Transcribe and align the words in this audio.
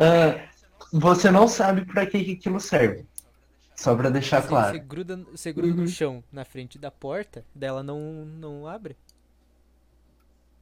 Ah, 0.00 0.48
você 0.92 1.30
não 1.30 1.46
sabe 1.46 1.84
pra 1.84 2.06
que, 2.06 2.24
que 2.24 2.32
aquilo 2.32 2.58
serve. 2.58 3.06
Só 3.76 3.94
pra 3.94 4.10
deixar 4.10 4.42
Você, 4.42 4.48
claro. 4.48 4.72
você 4.72 4.78
gruda, 4.78 5.16
você 5.16 5.52
gruda 5.52 5.74
no 5.74 5.88
chão, 5.88 6.24
na 6.32 6.44
frente 6.44 6.78
da 6.78 6.90
porta, 6.90 7.44
dela 7.54 7.82
não, 7.82 8.24
não 8.26 8.66
abre. 8.66 8.96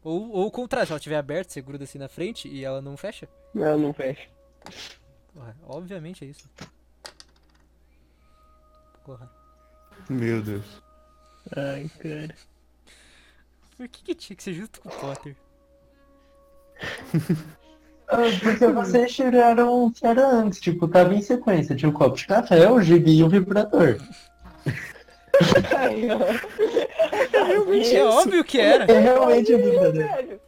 Ou, 0.04 0.30
ou 0.30 0.46
o 0.46 0.50
contrário, 0.50 0.86
se 0.86 0.92
ela 0.92 0.98
estiver 0.98 1.16
aberta, 1.16 1.52
você 1.52 1.60
gruda 1.60 1.84
assim 1.84 1.98
na 1.98 2.08
frente 2.08 2.48
e 2.48 2.64
ela 2.64 2.80
não 2.80 2.96
fecha. 2.96 3.28
Não, 3.54 3.78
não 3.78 3.92
fecha. 3.92 4.28
Porra, 5.34 5.56
obviamente 5.66 6.24
é 6.24 6.28
isso. 6.28 6.48
Porra. 9.04 9.30
Meu 10.08 10.42
Deus. 10.42 10.82
Ai, 11.56 11.90
cara. 11.98 12.34
Por 13.76 13.88
que, 13.88 14.02
que 14.04 14.14
tinha 14.14 14.36
que 14.36 14.42
ser 14.42 14.52
justo 14.54 14.80
com 14.80 14.88
o 14.88 14.92
Potter? 14.92 15.36
Ah, 18.10 18.16
porque 18.42 18.66
vocês 18.66 19.14
tiraram 19.14 19.84
o 19.84 19.92
que 19.92 20.06
era 20.06 20.26
antes, 20.26 20.60
tipo, 20.60 20.88
tava 20.88 21.14
em 21.14 21.20
sequência. 21.20 21.76
Tinha 21.76 21.90
o 21.90 21.92
copo 21.92 22.16
de 22.16 22.26
café, 22.26 22.70
o 22.70 22.80
gibi 22.80 23.18
e 23.18 23.22
o 23.22 23.28
vibrador. 23.28 23.98
Ó. 26.14 27.46
Realmente 27.46 27.96
é 27.96 28.04
óbvio 28.04 28.42
que 28.44 28.58
era. 28.58 28.90
É 28.90 28.98
realmente 28.98 29.54
o 29.54 29.58
vibrador. 29.58 30.38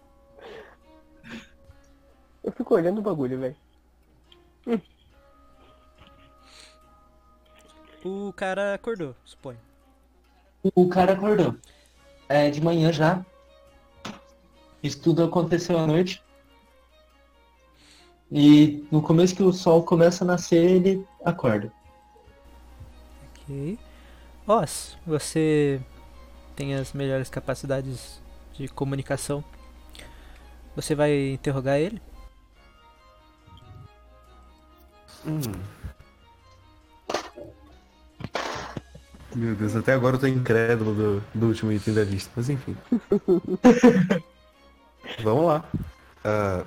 Eu 2.43 2.53
fico 2.53 2.75
olhando 2.75 2.99
o 2.99 3.03
bagulho, 3.03 3.39
velho. 3.39 3.57
O 8.03 8.33
cara 8.33 8.73
acordou, 8.73 9.15
suponho. 9.27 9.59
O 10.75 10.89
cara 10.89 11.13
acordou. 11.13 11.55
É 12.29 12.49
de 12.49 12.63
manhã 12.63 12.91
já. 12.91 13.25
Isso 14.83 15.03
tudo 15.03 15.23
aconteceu 15.23 15.79
à 15.79 15.87
noite. 15.87 16.23
E 18.31 18.87
no 18.91 19.03
começo 19.03 19.35
que 19.35 19.43
o 19.43 19.53
sol 19.53 19.83
começa 19.83 20.25
a 20.25 20.27
nascer, 20.27 20.65
ele 20.65 21.07
acorda. 21.25 21.73
Ok. 23.43 23.79
Oz, 24.47 24.97
você 25.07 25.81
tem 26.55 26.75
as 26.75 26.93
melhores 26.93 27.29
capacidades 27.29 28.21
de 28.55 28.69
comunicação. 28.69 29.43
Você 30.77 30.95
vai 30.95 31.31
interrogar 31.31 31.79
ele? 31.79 32.01
Hum. 35.27 35.41
Meu 39.35 39.55
Deus, 39.55 39.77
até 39.77 39.93
agora 39.93 40.17
eu 40.17 40.21
tô 40.21 40.27
incrédulo 40.27 40.95
do, 40.95 41.23
do 41.35 41.47
último 41.47 41.73
item 41.73 41.95
da 41.95 42.05
lista, 42.05 42.31
mas 42.35 42.49
enfim. 42.49 42.77
Vamos 45.23 45.47
lá. 45.47 45.65
Ah, 46.25 46.65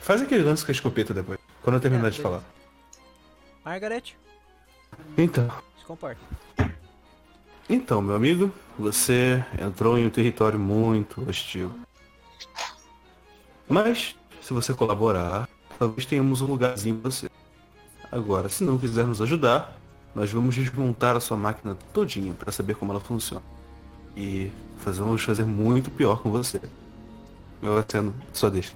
faz 0.00 0.22
aquele 0.22 0.42
lance 0.44 0.64
com 0.64 0.70
a 0.70 0.74
escopeta 0.74 1.12
depois, 1.14 1.38
quando 1.62 1.76
eu 1.76 1.80
terminar 1.80 2.08
É, 2.08 2.10
de 2.10 2.16
beleza. 2.22 2.40
falar. 2.40 2.44
Margaret, 3.64 4.14
Então, 5.16 5.48
se 5.78 5.84
comporta. 5.84 6.20
então, 7.68 8.00
meu 8.00 8.14
amigo, 8.16 8.52
você 8.78 9.44
entrou 9.60 9.98
em 9.98 10.06
um 10.06 10.10
território 10.10 10.58
muito 10.58 11.28
hostil. 11.28 11.70
Mas, 13.68 14.16
se 14.40 14.52
você 14.52 14.72
colaborar, 14.72 15.48
talvez 15.78 16.06
tenhamos 16.06 16.40
um 16.40 16.46
lugarzinho 16.46 16.96
pra 16.98 17.10
você. 17.10 17.28
Agora, 18.10 18.48
se 18.48 18.64
não 18.64 18.78
quiser 18.78 19.06
nos 19.06 19.20
ajudar, 19.20 19.76
nós 20.14 20.32
vamos 20.32 20.54
desmontar 20.54 21.14
a 21.16 21.20
sua 21.20 21.36
máquina 21.36 21.76
todinha 21.92 22.32
para 22.32 22.50
saber 22.50 22.74
como 22.76 22.92
ela 22.92 23.00
funciona. 23.00 23.42
E 24.16 24.50
vamos 24.84 25.22
fazer 25.22 25.44
muito 25.44 25.90
pior 25.90 26.22
com 26.22 26.30
você. 26.30 26.60
Eu 27.62 27.76
atendo, 27.76 28.14
só 28.32 28.48
deixa. 28.48 28.72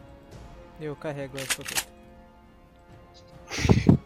Eu 0.82 0.96
carrego 0.96 1.38
a 1.38 1.40
escopeta. 1.40 1.86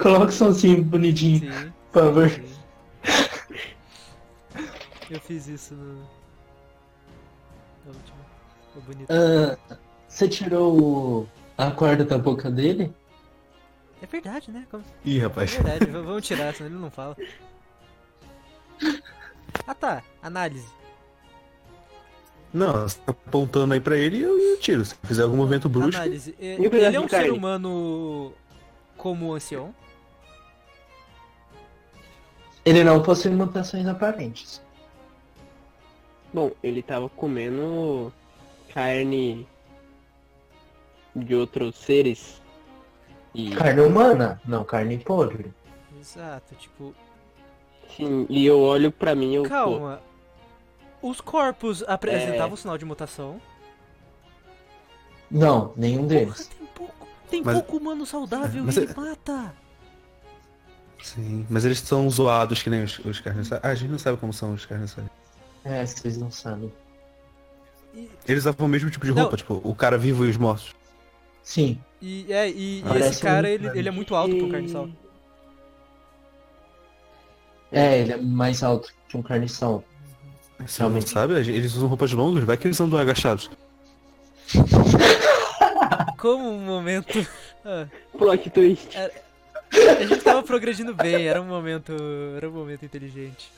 Coloca 0.00 0.26
o 0.26 0.32
somzinho 0.32 0.82
bonitinho, 0.82 1.40
Sim. 1.52 1.72
por 1.92 2.02
favor. 2.04 2.30
sim. 2.30 2.52
Eu 5.10 5.20
fiz 5.20 5.46
isso 5.46 5.74
no. 5.74 5.94
Na 7.84 7.88
última. 7.88 8.16
Ficou 8.68 8.82
bonito. 8.82 9.10
Ah, 9.12 9.76
você 10.08 10.26
tirou 10.28 10.80
o- 11.22 11.28
a 11.58 11.70
corda 11.70 12.02
da 12.04 12.16
boca 12.16 12.50
dele? 12.50 12.94
É 14.00 14.06
verdade, 14.06 14.50
né? 14.50 14.66
Como- 14.70 14.82
Ih, 15.04 15.18
É 15.18 15.22
rapaz. 15.24 15.52
verdade, 15.52 15.84
v- 15.86 16.00
vamos 16.02 16.26
tirar, 16.26 16.54
senão 16.54 16.70
ele 16.70 16.78
não 16.80 16.90
fala. 16.90 17.14
Ah 19.66 19.74
tá, 19.74 20.02
análise. 20.22 20.66
Não, 22.52 22.72
você 22.82 22.98
tá 22.98 23.12
apontando 23.12 23.72
aí 23.74 23.80
pra 23.80 23.96
ele 23.96 24.18
e 24.18 24.22
eu, 24.22 24.38
eu 24.38 24.60
tiro. 24.60 24.84
Se 24.84 24.94
fizer 25.04 25.22
algum 25.22 25.36
movimento 25.36 25.68
brusco. 25.68 25.96
Análise. 25.96 26.34
E- 26.38 26.56
E 26.60 26.68
o 26.68 26.74
Ele 26.74 26.96
é 26.96 27.00
um 27.00 27.08
ser 27.08 27.30
humano 27.32 28.32
como 28.96 29.28
o 29.28 29.34
ancião? 29.34 29.74
Ele 32.64 32.84
não 32.84 33.02
possui 33.02 33.30
mutações 33.32 33.86
aparentes. 33.86 34.62
Bom, 36.32 36.50
ele 36.62 36.82
tava 36.82 37.08
comendo 37.08 38.12
carne 38.72 39.46
de 41.14 41.34
outros 41.34 41.76
seres. 41.76 42.40
E, 43.34 43.50
Carne 43.50 43.80
humana? 43.80 44.40
Não, 44.44 44.62
carne 44.64 44.98
podre. 44.98 45.46
Exato, 45.98 46.54
tipo. 46.56 46.94
sim, 47.96 48.26
e 48.28 48.44
eu 48.46 48.60
olho 48.60 48.92
pra 48.92 49.14
mim 49.14 49.32
e 49.32 49.34
eu. 49.36 49.42
pô, 49.42 49.48
Calma. 49.48 50.00
Os 51.02 51.20
corpos 51.20 51.82
apresentavam 51.86 52.56
sinal 52.56 52.78
de 52.78 52.84
mutação. 52.84 53.40
Não, 55.30 55.72
nenhum 55.76 56.02
Porra, 56.06 56.08
deles. 56.08 56.46
tem 56.48 56.66
pouco. 56.74 57.08
Tem 57.30 57.42
Mas- 57.42 57.54
pouco 57.54 57.76
humano 57.78 58.06
saudável 58.06 58.62
Mas 58.64 58.76
e 58.76 58.80
ele 58.80 58.92
é- 58.92 58.94
mata. 58.94 59.54
Sim, 61.02 61.44
mas 61.50 61.64
eles 61.64 61.80
são 61.80 62.08
zoados 62.08 62.62
que 62.62 62.70
nem 62.70 62.84
os, 62.84 62.98
os 63.00 63.18
carniçais. 63.20 63.60
Ah, 63.64 63.68
a 63.70 63.74
gente 63.74 63.90
não 63.90 63.98
sabe 63.98 64.18
como 64.18 64.32
são 64.32 64.52
os 64.54 64.64
carniçais. 64.64 65.08
É, 65.64 65.84
vocês 65.84 66.16
não 66.16 66.30
sabem. 66.30 66.72
E, 67.94 68.08
Eles 68.28 68.44
usavam 68.44 68.66
o 68.66 68.68
mesmo 68.68 68.88
tipo 68.90 69.04
de 69.04 69.12
Não. 69.12 69.22
roupa, 69.22 69.36
tipo, 69.36 69.60
o 69.64 69.74
cara 69.74 69.98
vivo 69.98 70.24
e 70.24 70.30
os 70.30 70.36
mortos. 70.36 70.74
Sim. 71.42 71.80
e, 72.00 72.32
é, 72.32 72.48
e, 72.48 72.82
e 72.82 72.96
esse 73.00 73.20
cara, 73.20 73.48
um- 73.48 73.50
ele, 73.50 73.66
ele 73.78 73.88
é 73.88 73.90
muito 73.90 74.14
alto 74.14 74.36
pro 74.36 74.48
carniçal. 74.50 74.88
É, 77.72 77.98
ele 77.98 78.12
é 78.12 78.16
mais 78.16 78.62
alto 78.62 78.92
que 79.08 79.16
um 79.16 79.22
carnição. 79.22 79.82
Realmente. 80.78 81.10
sabe? 81.10 81.34
Eles 81.34 81.74
usam 81.74 81.88
roupas 81.88 82.12
longas, 82.12 82.44
vai 82.44 82.56
que 82.56 82.66
eles 82.66 82.80
andam 82.80 82.98
agachados. 82.98 83.50
Como 86.18 86.48
um 86.50 86.58
momento. 86.60 87.26
Ah, 87.64 87.86
Plot 88.16 88.50
twist. 88.50 88.88
a 88.96 90.04
gente 90.04 90.22
tava 90.22 90.42
progredindo 90.42 90.94
bem, 90.94 91.26
era 91.26 91.40
um 91.40 91.46
momento. 91.46 91.92
Era 92.36 92.48
um 92.48 92.52
momento 92.52 92.84
inteligente. 92.84 93.50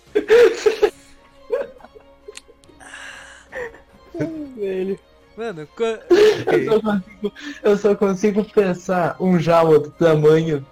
Velho. 4.57 4.99
Mano, 5.37 5.67
co- 5.77 5.83
Eu 5.85 6.65
só 6.67 6.81
consigo, 6.81 7.33
eu 7.65 7.77
só 7.79 7.95
consigo 7.97 8.45
pensar 8.45 9.17
um 9.19 9.39
jawa 9.39 9.81
do 9.81 9.91
tamanho 9.91 10.65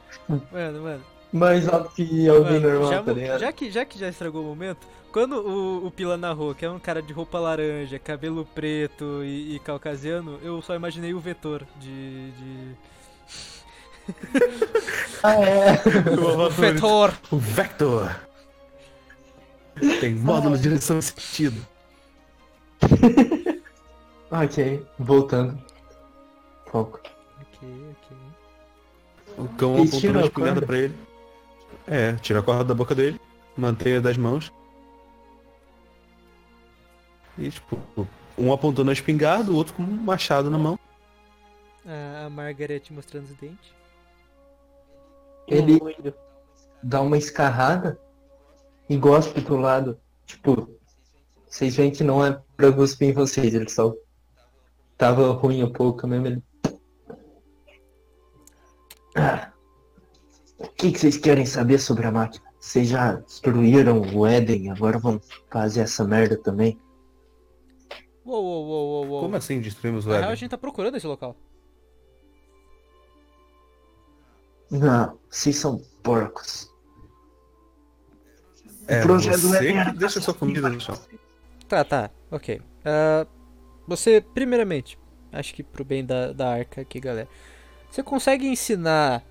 mano, 0.52 0.82
mano. 0.82 1.02
Mais 1.32 1.68
alto 1.68 1.90
que 1.94 2.28
alguém 2.28 2.60
Mano, 2.60 2.70
normal, 2.70 2.90
já, 2.90 3.02
tá 3.02 3.12
ligado? 3.12 3.40
já 3.40 3.52
que, 3.52 3.70
já 3.70 3.84
que 3.84 3.98
já 3.98 4.08
estragou 4.08 4.42
o 4.42 4.46
momento, 4.46 4.86
quando 5.10 5.36
o, 5.36 5.86
o 5.86 5.90
Pila 5.90 6.16
narrou 6.16 6.54
que 6.54 6.64
é 6.64 6.70
um 6.70 6.78
cara 6.78 7.02
de 7.02 7.12
roupa 7.12 7.38
laranja, 7.38 7.98
cabelo 7.98 8.44
preto 8.54 9.24
e, 9.24 9.56
e 9.56 9.58
caucasiano, 9.60 10.38
eu 10.42 10.60
só 10.62 10.74
imaginei 10.74 11.14
o 11.14 11.20
vetor 11.20 11.66
de. 11.80 12.30
de... 12.32 12.76
Ah, 15.22 15.34
é. 15.36 15.82
O 16.18 16.50
vetor! 16.50 17.14
O 17.30 17.36
Vector! 17.36 18.10
Tem 20.00 20.14
módulo 20.14 20.56
de 20.56 20.62
direção 20.64 20.98
e 20.98 21.02
sentido. 21.02 21.64
ok, 24.30 24.84
voltando. 24.98 25.58
Foco. 26.70 27.00
Ok, 27.40 27.68
ok. 27.92 28.16
O 29.38 29.48
cão 29.56 29.74
apontou 29.74 30.10
uma 30.10 30.20
a 30.20 30.24
espingarda 30.24 30.30
corda? 30.30 30.66
pra 30.66 30.78
ele. 30.78 31.11
É, 31.86 32.14
tira 32.14 32.40
a 32.40 32.42
corda 32.42 32.64
da 32.64 32.74
boca 32.74 32.94
dele, 32.94 33.20
mantenha 33.56 34.00
das 34.00 34.16
mãos. 34.16 34.52
E 37.38 37.50
tipo, 37.50 37.78
um 38.38 38.52
apontando 38.52 38.90
a 38.90 38.92
espingarda, 38.92 39.50
o 39.50 39.56
outro 39.56 39.74
com 39.74 39.82
um 39.82 39.86
machado 39.86 40.50
na 40.50 40.58
mão. 40.58 40.78
A, 41.84 42.28
Margaret 42.30 42.82
mostrando 42.90 43.24
os 43.24 43.36
dentes. 43.36 43.74
Ele-. 45.48 45.80
Dá 46.82 47.00
uma 47.00 47.16
escarrada 47.16 47.98
e 48.88 48.96
gospe 48.96 49.40
pro 49.40 49.56
lado. 49.56 49.98
Tipo, 50.26 50.68
vocês 51.48 51.76
veem 51.76 51.90
que 51.90 52.02
não 52.04 52.24
é 52.24 52.40
pra 52.56 52.72
cuspir 52.72 53.10
em 53.10 53.12
vocês, 53.12 53.54
ele 53.54 53.68
só 53.68 53.94
tava 54.96 55.32
ruim 55.32 55.62
um 55.62 55.72
pouco 55.72 56.06
mesmo. 56.06 56.26
Ele... 56.26 56.42
Ah 59.14 59.51
que, 60.82 60.90
que 60.90 60.98
vocês 60.98 61.16
querem 61.16 61.46
saber 61.46 61.78
sobre 61.78 62.06
a 62.06 62.10
máquina? 62.10 62.44
Vocês 62.58 62.88
já 62.88 63.12
destruíram 63.14 64.00
o 64.00 64.26
Éden, 64.26 64.70
agora 64.70 64.98
vão 64.98 65.20
fazer 65.50 65.82
essa 65.82 66.04
merda 66.04 66.36
também? 66.36 66.78
Uou, 68.24 68.42
uou, 68.42 68.66
uou, 68.66 69.06
uou. 69.06 69.20
Como 69.22 69.36
assim 69.36 69.60
destruímos 69.60 70.06
o 70.06 70.08
Na 70.08 70.18
Real, 70.18 70.30
a 70.30 70.34
gente 70.34 70.50
tá 70.50 70.58
procurando 70.58 70.96
esse 70.96 71.06
local. 71.06 71.36
Não, 74.70 75.18
vocês 75.30 75.56
são 75.56 75.80
porcos. 76.02 76.68
É, 78.88 79.00
o 79.00 79.02
projeto 79.02 79.38
você 79.38 79.56
Éden 79.58 79.78
era... 79.78 79.92
deixa 79.92 80.20
sua 80.20 80.34
comida 80.34 80.68
no 80.68 80.80
chão. 80.80 80.98
Tá, 81.68 81.84
tá, 81.84 82.10
ok. 82.30 82.56
Uh, 82.58 83.28
você, 83.86 84.20
primeiramente, 84.20 84.98
acho 85.30 85.54
que 85.54 85.62
pro 85.62 85.84
bem 85.84 86.04
da, 86.04 86.32
da 86.32 86.52
arca 86.52 86.80
aqui, 86.80 86.98
galera. 86.98 87.28
Você 87.90 88.02
consegue 88.02 88.48
ensinar 88.48 89.24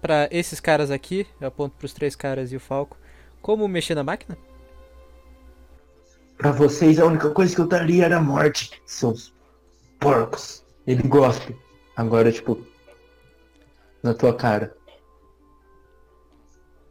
pra 0.00 0.28
esses 0.30 0.60
caras 0.60 0.90
aqui, 0.90 1.26
eu 1.40 1.48
aponto 1.48 1.76
pros 1.76 1.92
três 1.92 2.14
caras 2.14 2.52
e 2.52 2.56
o 2.56 2.60
Falco, 2.60 2.96
como 3.42 3.66
mexer 3.68 3.94
na 3.94 4.04
máquina? 4.04 4.36
Pra 6.36 6.52
vocês, 6.52 6.98
a 6.98 7.06
única 7.06 7.30
coisa 7.30 7.54
que 7.54 7.60
eu 7.60 7.66
daria 7.66 8.04
era 8.04 8.18
a 8.18 8.22
morte, 8.22 8.82
seus 8.84 9.32
porcos. 9.98 10.64
Ele 10.86 11.02
gospe. 11.02 11.56
Agora, 11.96 12.30
tipo, 12.30 12.64
na 14.02 14.12
tua 14.12 14.34
cara. 14.34 14.76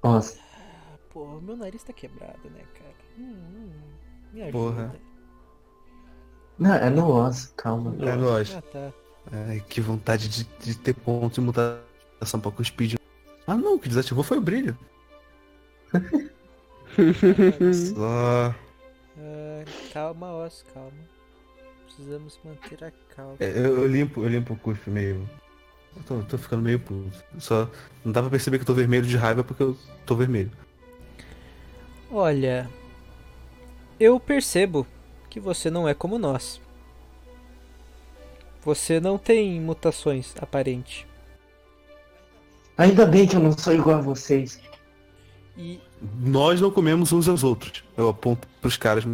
Nossa, 0.04 0.40
Porra, 1.16 1.40
meu 1.40 1.56
nariz 1.56 1.82
tá 1.82 1.94
quebrado, 1.94 2.50
né, 2.50 2.62
cara? 2.78 2.94
Hum, 3.18 3.38
hum, 3.56 3.72
me 4.34 4.42
ajuda. 4.42 4.52
Porra. 4.52 4.96
não, 6.60 6.74
é 6.76 6.90
nossa, 6.90 7.54
calma. 7.56 7.96
É 8.06 8.16
lógico. 8.16 8.58
Ah, 8.58 8.62
tá. 8.62 8.94
Ai, 9.32 9.62
que 9.62 9.80
vontade 9.80 10.28
de, 10.28 10.44
de 10.60 10.78
ter 10.78 10.94
ponto 10.94 11.42
de 12.16 12.20
mutação 12.20 12.40
pra 12.40 12.52
cuspir. 12.52 12.98
Ah 13.46 13.56
não, 13.56 13.76
o 13.76 13.80
que 13.80 13.90
desativou 13.90 14.24
foi 14.24 14.38
o 14.38 14.42
brilho. 14.42 14.78
Só. 17.74 18.56
Ah, 19.18 19.64
calma, 19.94 20.46
Os, 20.46 20.66
calma. 20.74 20.92
Precisamos 21.86 22.40
manter 22.44 22.84
a 22.84 22.92
calma. 23.16 23.36
É, 23.40 23.50
Eu, 23.50 23.82
eu 23.82 23.88
limpo, 23.88 24.24
eu 24.24 24.30
limpo 24.30 24.54
o 24.54 24.58
cuspe 24.58 24.90
meio. 24.90 25.30
Eu 25.96 26.04
tô, 26.04 26.24
tô 26.24 26.38
ficando 26.38 26.64
meio 26.64 26.80
puto. 26.80 27.24
Só. 27.40 27.70
Não 28.04 28.12
dá 28.12 28.22
pra 28.22 28.30
perceber 28.30 28.58
que 28.58 28.64
eu 28.64 28.68
tô 28.68 28.74
vermelho 28.74 29.06
de 29.06 29.16
raiva 29.16 29.44
porque 29.44 29.64
eu 29.64 29.78
tô 30.06 30.16
vermelho. 30.16 30.52
Olha, 32.12 32.70
eu 34.00 34.20
percebo 34.20 34.86
que 35.30 35.40
você 35.40 35.70
não 35.70 35.88
é 35.88 35.94
como 35.94 36.18
nós. 36.20 36.62
Você 38.62 39.00
não 39.00 39.18
tem 39.18 39.60
mutações 39.62 40.34
aparente. 40.42 41.08
Ainda 42.78 43.06
bem 43.06 43.28
que 43.28 43.36
eu 43.36 43.40
não 43.40 43.58
sou 43.58 43.74
igual 43.74 44.00
a 44.00 44.02
vocês. 44.02 44.60
E 45.58 45.80
Nós 46.20 46.60
não 46.60 46.70
comemos 46.70 47.14
uns 47.14 47.28
aos 47.28 47.44
outros. 47.44 47.84
Eu 47.96 48.10
aponto 48.10 48.48
pros 48.60 48.76
caras. 48.76 49.06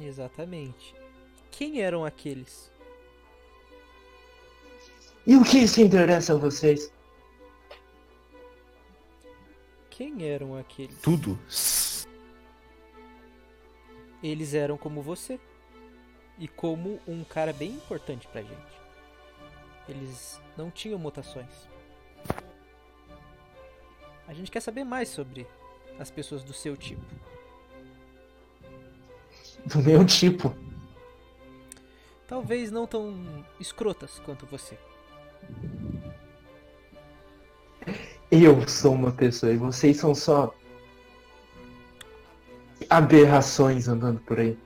exatamente. 0.00 0.94
Quem 1.50 1.80
eram 1.80 2.04
aqueles? 2.04 2.70
E 5.26 5.36
o 5.36 5.44
que 5.44 5.58
isso 5.58 5.80
interessa 5.80 6.32
a 6.34 6.36
vocês? 6.36 6.90
Quem 9.90 10.26
eram 10.26 10.56
aqueles? 10.56 10.96
Tudo. 11.00 11.38
Eles 14.22 14.54
eram 14.54 14.76
como 14.76 15.02
você. 15.02 15.38
E 16.38 16.46
como 16.48 17.00
um 17.06 17.24
cara 17.24 17.52
bem 17.52 17.70
importante 17.70 18.26
pra 18.28 18.42
gente. 18.42 18.78
Eles 19.88 20.40
não 20.56 20.70
tinham 20.70 20.98
mutações. 20.98 21.68
A 24.28 24.34
gente 24.34 24.50
quer 24.50 24.60
saber 24.60 24.84
mais 24.84 25.08
sobre 25.08 25.46
as 25.98 26.10
pessoas 26.10 26.44
do 26.44 26.52
seu 26.52 26.76
tipo. 26.76 27.02
Do 29.64 29.78
meu 29.78 30.04
tipo. 30.04 30.54
Talvez 32.26 32.70
não 32.70 32.86
tão 32.86 33.16
escrotas 33.58 34.18
quanto 34.18 34.44
você. 34.44 34.78
Eu 38.30 38.68
sou 38.68 38.92
uma 38.92 39.10
pessoa 39.10 39.50
e 39.50 39.56
vocês 39.56 39.96
são 39.96 40.14
só 40.14 40.54
aberrações 42.90 43.88
andando 43.88 44.20
por 44.20 44.38
aí. 44.38 44.58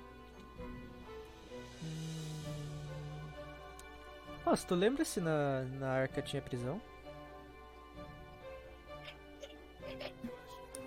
Nossa, 4.44 4.66
tu 4.66 4.74
lembra 4.74 5.04
se 5.04 5.20
na, 5.20 5.62
na 5.78 5.88
arca 5.88 6.20
tinha 6.20 6.42
prisão? 6.42 6.80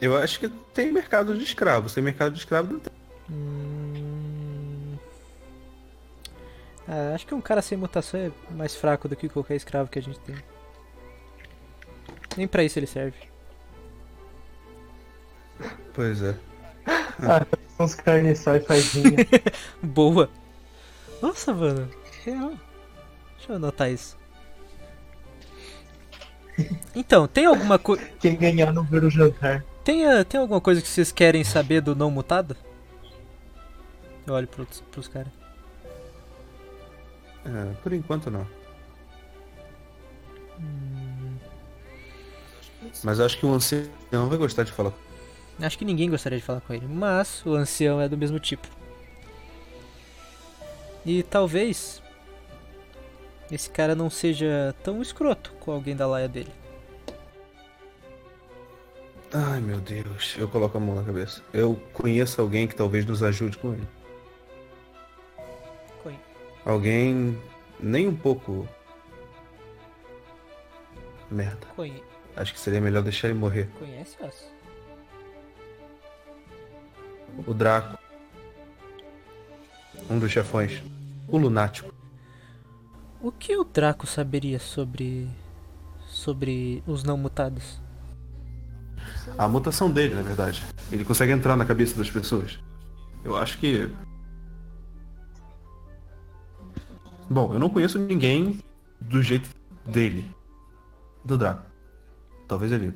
Eu 0.02 0.18
acho 0.18 0.40
que 0.40 0.50
tem 0.74 0.92
mercado 0.92 1.38
de 1.38 1.44
escravos. 1.44 1.94
Tem 1.94 2.04
mercado 2.04 2.34
de 2.34 2.40
escravos 2.40 2.72
não 2.72 2.80
tem. 2.80 2.94
Hum... 3.30 4.98
Ah, 6.88 7.14
acho 7.16 7.26
que 7.26 7.34
um 7.34 7.42
cara 7.42 7.62
sem 7.62 7.78
mutação 7.78 8.20
é 8.20 8.32
mais 8.54 8.76
fraco 8.76 9.08
do 9.08 9.16
que 9.16 9.28
qualquer 9.28 9.56
escravo 9.56 9.90
que 9.90 10.00
a 10.00 10.02
gente 10.02 10.20
tem. 10.20 10.36
Nem 12.38 12.48
pra 12.48 12.64
isso 12.64 12.78
ele 12.78 12.88
serve. 12.88 13.18
Pois 15.94 16.22
é. 16.22 16.36
Uns 17.80 17.96
carnes 17.96 18.40
só 18.40 18.56
e 18.56 18.60
faz 18.60 18.94
vinho. 18.94 19.16
Boa! 19.82 20.30
Nossa, 21.22 21.54
mano. 21.54 21.90
Real. 22.24 22.54
Deixa 23.38 23.52
eu 23.52 23.56
anotar 23.56 23.90
isso. 23.90 24.18
Então, 26.96 27.28
tem 27.28 27.46
alguma 27.46 27.78
coisa. 27.80 28.04
Quem 28.20 28.36
ganhar 28.36 28.72
não 28.72 28.84
ver 28.84 29.04
o 29.04 29.10
jantar. 29.10 29.64
Tem, 29.86 30.04
ah, 30.04 30.26
tem 30.26 30.40
alguma 30.40 30.60
coisa 30.60 30.82
que 30.82 30.88
vocês 30.88 31.12
querem 31.12 31.44
saber 31.44 31.80
do 31.80 31.96
não 31.96 32.10
mutado? 32.10 32.58
Eu 34.26 34.34
olho 34.34 34.48
pros, 34.48 34.82
pros 34.92 35.08
caras. 35.08 35.32
É, 37.46 37.74
por 37.84 37.94
enquanto 37.94 38.32
não. 38.32 38.48
Mas 43.04 43.20
eu 43.20 43.26
acho 43.28 43.38
que 43.38 43.46
o 43.46 43.54
ancião 43.54 43.88
vai 44.28 44.38
gostar 44.40 44.64
de 44.64 44.72
falar. 44.72 44.92
Acho 45.62 45.78
que 45.78 45.86
ninguém 45.86 46.10
gostaria 46.10 46.40
de 46.40 46.44
falar 46.44 46.62
com 46.62 46.74
ele, 46.74 46.88
mas 46.88 47.46
o 47.46 47.54
ancião 47.54 48.02
é 48.02 48.10
do 48.10 48.18
mesmo 48.18 48.40
tipo. 48.40 48.68
E 51.06 51.22
talvez 51.22 52.02
esse 53.52 53.70
cara 53.70 53.94
não 53.94 54.10
seja 54.10 54.74
tão 54.84 55.00
escroto 55.00 55.54
com 55.60 55.72
alguém 55.72 55.96
da 55.96 56.08
laia 56.08 56.28
dele. 56.28 56.52
Ai 59.38 59.60
meu 59.60 59.82
Deus, 59.82 60.36
eu 60.38 60.48
coloco 60.48 60.78
a 60.78 60.80
mão 60.80 60.96
na 60.96 61.04
cabeça. 61.04 61.42
Eu 61.52 61.76
conheço 61.94 62.40
alguém 62.40 62.68
que 62.68 62.76
talvez 62.76 63.06
nos 63.06 63.22
ajude 63.22 63.58
com 63.58 63.74
ele. 63.74 63.88
Conhe- 66.02 66.20
Alguém 66.66 67.38
nem 67.80 68.08
um 68.08 68.16
pouco. 68.16 68.68
Merda. 71.30 71.68
Conhe 71.76 72.02
Acho 72.36 72.54
que 72.54 72.60
seria 72.60 72.80
melhor 72.82 73.02
deixar 73.04 73.28
ele 73.30 73.38
morrer. 73.38 73.70
conhece 73.80 74.16
Os? 74.24 74.50
O 77.46 77.54
Draco. 77.54 77.98
Um 80.10 80.18
dos 80.20 80.32
chefões. 80.32 80.82
O 81.28 81.38
lunático. 81.38 81.94
O 83.22 83.32
que 83.32 83.58
o 83.58 83.64
Draco 83.66 84.06
saberia 84.08 84.60
sobre 84.60 85.28
sobre 86.08 86.82
os 86.88 87.04
não 87.04 87.18
mutados? 87.18 87.82
A 89.38 89.48
mutação 89.48 89.90
dele, 89.90 90.16
na 90.16 90.22
verdade. 90.22 90.64
Ele 90.92 91.04
consegue 91.04 91.32
entrar 91.32 91.56
na 91.56 91.66
cabeça 91.66 91.98
das 91.98 92.10
pessoas. 92.10 92.60
Eu 93.24 93.36
acho 93.36 93.58
que. 93.58 93.90
Bom, 97.30 97.54
eu 97.54 97.60
não 97.60 97.70
conheço 97.70 97.98
ninguém 97.98 98.60
do 99.02 99.22
jeito 99.22 99.50
dele. 99.86 100.30
Do 101.24 101.38
Draco. 101.38 101.64
Talvez 102.48 102.72
ele 102.72 102.94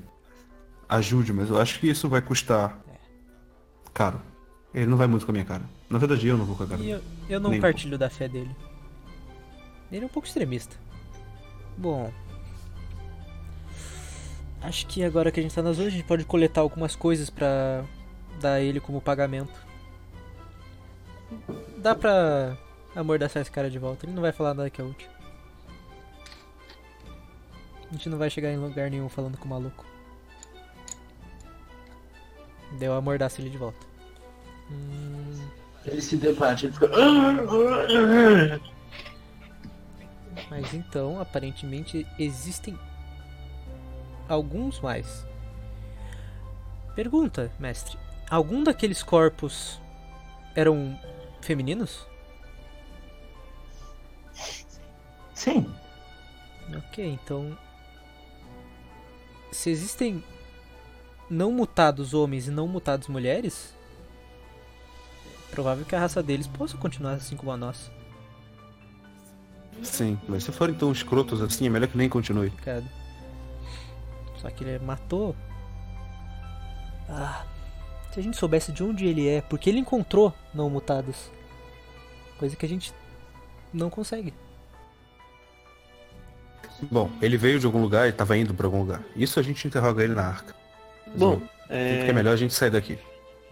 ajude, 0.87 1.33
mas 1.33 1.49
eu 1.49 1.59
acho 1.59 1.79
que 1.79 1.87
isso 1.87 2.07
vai 2.07 2.21
custar 2.21 2.79
caro. 3.93 4.21
Ele 4.73 4.85
não 4.85 4.97
vai 4.97 5.07
muito 5.07 5.25
com 5.25 5.31
a 5.31 5.33
minha 5.33 5.45
cara. 5.45 5.63
Na 5.89 5.97
verdade, 5.97 6.27
eu 6.27 6.37
não 6.37 6.45
vou 6.45 6.55
com 6.55 6.63
a 6.63 6.67
cara. 6.67 6.81
E 6.81 6.91
eu, 6.91 7.01
eu 7.27 7.39
não 7.39 7.49
Nem 7.49 7.59
um 7.59 7.61
partilho 7.61 7.97
da 7.97 8.09
fé 8.09 8.27
dele. 8.27 8.55
Ele 9.91 10.03
é 10.03 10.05
um 10.05 10.09
pouco 10.09 10.27
extremista. 10.27 10.75
Bom. 11.77 12.11
Acho 14.61 14.85
que 14.87 15.03
agora 15.03 15.31
que 15.31 15.39
a 15.39 15.43
gente 15.43 15.55
tá 15.55 15.61
nas 15.61 15.77
ruas, 15.77 15.87
a 15.87 15.91
gente 15.91 16.03
pode 16.03 16.25
coletar 16.25 16.61
algumas 16.61 16.95
coisas 16.95 17.29
pra 17.29 17.83
dar 18.41 18.53
a 18.53 18.61
ele 18.61 18.79
como 18.79 19.01
pagamento. 19.01 19.53
Dá 21.77 21.95
pra 21.95 22.57
amordaçar 22.95 23.41
esse 23.41 23.51
cara 23.51 23.69
de 23.69 23.79
volta. 23.79 24.05
Ele 24.05 24.13
não 24.13 24.21
vai 24.21 24.31
falar 24.31 24.53
nada 24.53 24.69
que 24.69 24.81
é 24.81 24.83
útil. 24.83 25.09
A 27.89 27.93
gente 27.93 28.09
não 28.09 28.17
vai 28.17 28.29
chegar 28.29 28.51
em 28.51 28.57
lugar 28.57 28.89
nenhum 28.91 29.09
falando 29.09 29.37
com 29.37 29.45
o 29.45 29.49
maluco. 29.49 29.85
Deu 32.77 32.93
amordaça 32.93 33.41
ele 33.41 33.49
de 33.49 33.57
volta. 33.57 33.87
Hum, 34.69 35.47
Ele 35.85 36.01
se 36.01 36.17
debate, 36.17 36.67
ele 36.67 36.73
fica. 36.73 36.87
Mas 40.49 40.73
então, 40.73 41.19
aparentemente, 41.19 42.05
existem 42.19 42.77
alguns 44.29 44.79
mais. 44.79 45.25
Pergunta, 46.95 47.51
mestre: 47.59 47.97
algum 48.29 48.63
daqueles 48.63 49.03
corpos 49.03 49.81
eram 50.55 50.97
femininos? 51.41 52.07
Sim, 55.33 55.73
Ok, 56.77 57.03
então. 57.03 57.57
se 59.51 59.69
existem 59.71 60.23
não 61.29 61.51
mutados 61.51 62.13
homens 62.13 62.47
e 62.47 62.51
não 62.51 62.67
mutados 62.67 63.07
mulheres, 63.07 63.73
é 65.47 65.51
provável 65.51 65.85
que 65.85 65.95
a 65.95 65.99
raça 65.99 66.21
deles 66.21 66.47
possa 66.47 66.77
continuar 66.77 67.13
assim 67.13 67.35
como 67.35 67.51
a 67.51 67.57
nossa. 67.57 67.91
Sim, 69.81 70.19
mas 70.27 70.43
se 70.43 70.51
forem 70.51 70.75
tão 70.75 70.91
escrotos 70.91 71.41
assim, 71.41 71.65
é 71.65 71.69
melhor 71.69 71.87
que 71.87 71.97
nem 71.97 72.09
continue. 72.09 72.51
Cara. 72.63 72.83
Só 74.41 74.49
que 74.49 74.63
ele 74.63 74.83
matou. 74.83 75.35
Ah, 77.09 77.45
se 78.11 78.19
a 78.19 78.23
gente 78.23 78.37
soubesse 78.37 78.71
de 78.71 78.83
onde 78.83 79.05
ele 79.05 79.27
é, 79.27 79.41
porque 79.41 79.69
ele 79.69 79.79
encontrou 79.79 80.33
não 80.53 80.69
mutados. 80.69 81.31
Coisa 82.37 82.55
que 82.55 82.65
a 82.65 82.69
gente 82.69 82.93
não 83.73 83.89
consegue. 83.89 84.33
Bom, 86.89 87.09
ele 87.21 87.35
veio 87.37 87.59
de 87.59 87.65
algum 87.65 87.81
lugar 87.81 88.07
e 88.07 88.11
tava 88.11 88.37
indo 88.37 88.53
pra 88.53 88.65
algum 88.67 88.79
lugar. 88.79 89.03
Isso 89.15 89.39
a 89.39 89.43
gente 89.43 89.67
interroga 89.67 90.03
ele 90.03 90.13
na 90.13 90.27
arca. 90.27 90.55
Bom, 91.15 91.41
é, 91.69 92.05
que 92.05 92.11
é 92.11 92.13
melhor 92.13 92.33
a 92.33 92.37
gente 92.37 92.53
sair 92.53 92.69
daqui. 92.69 92.97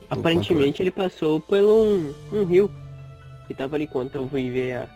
aparentemente 0.09 0.81
ele 0.81 0.91
passou 0.91 1.41
por 1.41 1.59
um, 1.59 2.13
um 2.31 2.45
rio. 2.45 2.71
E 3.49 3.53
tava 3.53 3.75
ali 3.75 3.87
quando 3.87 4.15
eu 4.15 4.27
fui 4.29 4.49
ver 4.49 4.77
a. 4.77 4.87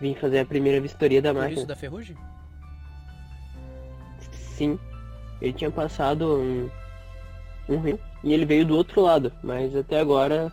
Vim 0.00 0.14
fazer 0.14 0.38
a 0.38 0.46
primeira 0.46 0.80
vistoria 0.80 1.20
da 1.20 1.32
Por 1.32 1.40
máquina. 1.40 1.58
isso 1.58 1.68
da 1.68 1.76
ferrugem? 1.76 2.16
Sim. 4.56 4.78
Ele 5.40 5.52
tinha 5.52 5.70
passado 5.70 6.36
um, 6.38 6.70
um 7.68 7.80
rio. 7.80 7.98
E 8.22 8.32
ele 8.32 8.44
veio 8.44 8.64
do 8.66 8.76
outro 8.76 9.00
lado. 9.00 9.32
Mas 9.42 9.74
até 9.74 9.98
agora. 10.00 10.52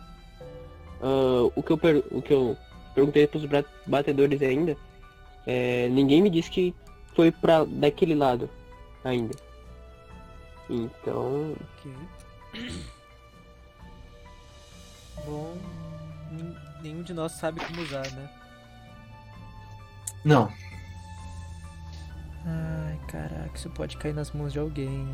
ah, 1.02 1.50
o, 1.54 1.62
que 1.62 1.70
eu 1.72 1.78
per- 1.78 2.04
o 2.10 2.22
que 2.22 2.32
eu 2.32 2.56
perguntei 2.94 3.26
pros 3.26 3.44
bra- 3.44 3.64
batedores 3.86 4.40
ainda. 4.42 4.76
é, 5.46 5.88
ninguém 5.88 6.22
me 6.22 6.30
disse 6.30 6.50
que 6.50 6.74
foi 7.14 7.30
pra 7.30 7.64
daquele 7.64 8.14
lado 8.14 8.48
ainda. 9.04 9.34
Então. 10.70 11.54
Ok. 11.78 11.92
Bom, 15.26 15.56
nenhum 16.82 17.02
de 17.02 17.12
nós 17.12 17.32
sabe 17.32 17.60
como 17.66 17.82
usar, 17.82 18.08
né? 18.12 18.30
Não. 20.24 20.50
Caraca, 23.08 23.50
isso 23.54 23.70
pode 23.70 23.96
cair 23.96 24.14
nas 24.14 24.30
mãos 24.32 24.52
de 24.52 24.58
alguém. 24.58 25.08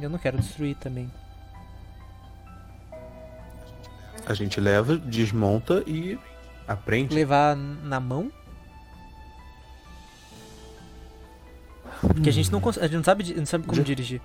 Eu 0.00 0.08
não 0.10 0.18
quero 0.18 0.38
destruir 0.38 0.76
também. 0.76 1.10
A 4.24 4.34
gente 4.34 4.60
leva, 4.60 4.96
desmonta 4.96 5.82
e 5.86 6.18
aprende. 6.66 7.14
Levar 7.14 7.56
na 7.56 8.00
mão? 8.00 8.30
Porque 12.00 12.28
a 12.28 12.32
gente 12.32 12.50
não 12.52 12.60
consegue. 12.60 12.84
A 12.84 12.88
gente 12.88 12.96
não 12.98 13.04
sabe, 13.04 13.34
não 13.34 13.46
sabe 13.46 13.64
como 13.64 13.76
Já- 13.78 13.84
dirigir. 13.84 14.20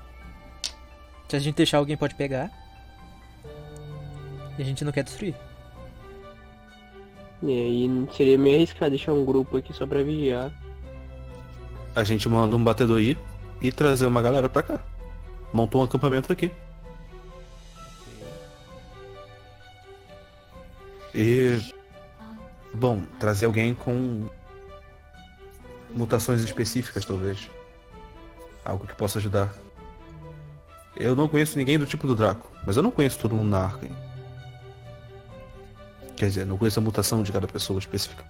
Se 1.30 1.36
a 1.36 1.40
gente 1.40 1.56
deixar 1.56 1.78
alguém 1.78 1.96
pode 1.96 2.16
pegar. 2.16 2.52
E 4.58 4.62
a 4.62 4.66
gente 4.66 4.84
não 4.84 4.92
quer 4.92 5.04
destruir. 5.04 5.36
E 7.42 7.50
aí 7.50 8.08
seria 8.16 8.38
meio 8.38 8.58
arriscado 8.58 8.92
deixar 8.92 9.14
um 9.14 9.24
grupo 9.26 9.58
aqui 9.58 9.74
só 9.74 9.88
pra 9.88 10.04
vigiar. 10.04 10.52
A 11.96 12.04
gente 12.04 12.28
manda 12.30 12.56
um 12.56 12.64
batedor 12.64 13.00
ir 13.02 13.18
e 13.62 13.72
trazer 13.72 14.06
uma 14.06 14.22
galera 14.22 14.48
pra 14.48 14.64
cá. 14.64 14.80
Montou 15.54 15.82
um 15.82 15.84
acampamento 15.84 16.32
aqui. 16.32 16.52
E. 21.14 21.60
Bom, 22.74 23.04
trazer 23.20 23.46
alguém 23.46 23.76
com 23.76 24.30
mutações 25.90 26.42
específicas, 26.42 27.04
talvez. 27.04 27.50
Algo 28.64 28.88
que 28.88 28.96
possa 28.96 29.20
ajudar. 29.20 29.54
Eu 30.96 31.16
não 31.16 31.28
conheço 31.28 31.58
ninguém 31.58 31.78
do 31.78 31.86
tipo 31.86 32.08
do 32.08 32.16
Draco, 32.16 32.50
mas 32.66 32.78
eu 32.78 32.84
não 32.84 32.92
conheço 32.92 33.20
todo 33.20 33.36
mundo 33.36 33.50
na 33.50 33.74
hein? 33.84 33.92
Quer 36.16 36.28
dizer, 36.28 36.46
não 36.46 36.58
conheço 36.58 36.80
a 36.80 36.84
mutação 36.84 37.24
de 37.24 37.32
cada 37.32 37.48
pessoa 37.48 37.80
específica. 37.80 38.24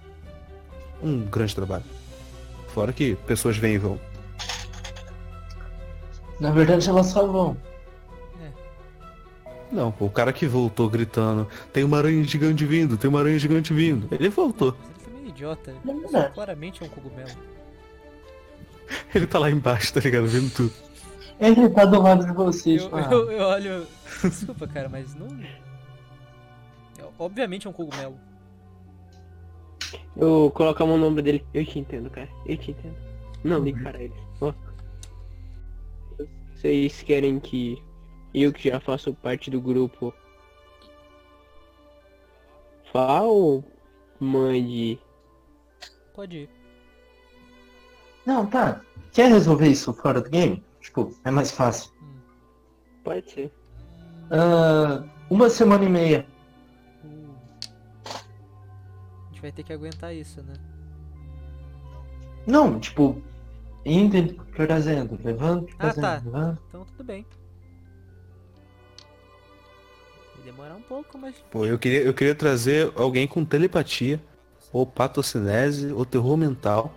Um 1.02 1.20
grande 1.20 1.54
trabalho. 1.54 1.84
Fora 2.72 2.92
que 2.92 3.14
pessoas 3.26 3.56
vêm 3.56 3.74
e 3.74 3.78
vão. 3.78 4.00
Na 6.40 6.50
verdade 6.50 6.88
elas 6.88 7.06
só 7.06 7.26
vão. 7.26 7.56
Não, 9.70 9.90
pô, 9.90 10.04
o 10.04 10.10
cara 10.10 10.32
que 10.34 10.46
voltou 10.46 10.88
gritando, 10.88 11.48
tem 11.72 11.82
uma 11.82 11.96
aranha 11.96 12.22
gigante 12.24 12.64
vindo, 12.66 12.98
tem 12.98 13.08
uma 13.08 13.20
aranha 13.20 13.38
gigante 13.38 13.72
vindo. 13.72 14.06
Ele 14.10 14.28
voltou. 14.28 14.76
Mas 14.78 14.90
ele 14.90 15.04
também 15.04 15.24
é 15.24 15.28
idiota. 15.28 15.74
Não 15.82 15.94
é 15.94 15.96
Isso 15.96 16.12
verdade. 16.12 16.34
claramente 16.34 16.82
é 16.82 16.86
um 16.86 16.88
cogumelo. 16.90 17.30
Ele 19.14 19.26
tá 19.26 19.38
lá 19.38 19.50
embaixo, 19.50 19.94
tá 19.94 20.00
ligado? 20.00 20.26
Vendo 20.26 20.52
tudo. 20.52 20.72
Ele 21.40 21.68
tá 21.70 21.86
do 21.86 22.02
lado 22.02 22.26
de 22.26 22.32
vocês. 22.32 22.82
Eu, 22.82 22.98
eu, 22.98 23.32
eu 23.32 23.44
olho. 23.46 23.86
Desculpa, 24.22 24.66
cara, 24.68 24.88
mas 24.88 25.14
não. 25.14 25.28
É, 26.98 27.04
Obviamente 27.18 27.66
é 27.66 27.70
um 27.70 27.72
cogumelo. 27.72 28.18
Eu 30.16 30.50
coloco 30.54 30.82
a 30.82 30.86
mão 30.86 30.98
no 30.98 31.06
ombro 31.06 31.22
dele. 31.22 31.44
Eu 31.54 31.64
te 31.64 31.78
entendo, 31.78 32.10
cara. 32.10 32.28
Eu 32.46 32.56
te 32.56 32.70
entendo. 32.70 32.96
Não 33.42 33.60
ligue 33.60 33.82
para 33.82 34.02
ele. 34.02 34.14
Ó. 34.40 34.52
Vocês 36.54 37.02
querem 37.02 37.40
que 37.40 37.82
eu 38.34 38.52
que 38.52 38.68
já 38.68 38.78
faço 38.78 39.12
parte 39.14 39.50
do 39.50 39.60
grupo 39.60 40.14
vá 42.92 43.22
ou 43.22 43.64
mande? 44.20 44.98
Pode 46.14 46.36
ir. 46.36 46.50
Não, 48.24 48.46
tá. 48.46 48.80
Quer 49.12 49.30
resolver 49.30 49.68
isso 49.68 49.92
fora 49.92 50.20
do 50.20 50.30
game? 50.30 50.62
Tipo, 50.80 51.12
é 51.24 51.30
mais 51.30 51.50
fácil. 51.50 51.90
Pode 53.02 53.30
ser. 53.30 53.52
Ah, 54.30 55.04
uma 55.28 55.50
semana 55.50 55.84
e 55.84 55.88
meia. 55.88 56.26
Vai 59.42 59.52
ter 59.52 59.62
que 59.62 59.72
aguentar 59.72 60.14
isso, 60.14 60.40
né? 60.42 60.54
Não, 62.46 62.80
tipo, 62.80 63.20
indo 63.84 64.16
e 64.16 64.32
trazendo, 64.54 65.18
levando, 65.22 65.68
Ah, 65.78 65.92
trazendo, 65.92 66.02
tá. 66.02 66.14
levando. 66.24 66.58
Então 66.68 66.84
tudo 66.84 67.04
bem. 67.04 67.26
Vai 70.36 70.44
demorar 70.44 70.74
um 70.74 70.82
pouco, 70.82 71.18
mas. 71.18 71.34
Pô, 71.50 71.66
eu 71.66 71.78
queria, 71.78 72.02
eu 72.02 72.14
queria 72.14 72.34
trazer 72.34 72.92
alguém 72.96 73.26
com 73.28 73.44
telepatia, 73.44 74.20
ou 74.72 74.86
patocinese, 74.86 75.92
ou 75.92 76.04
terror 76.06 76.36
mental, 76.36 76.92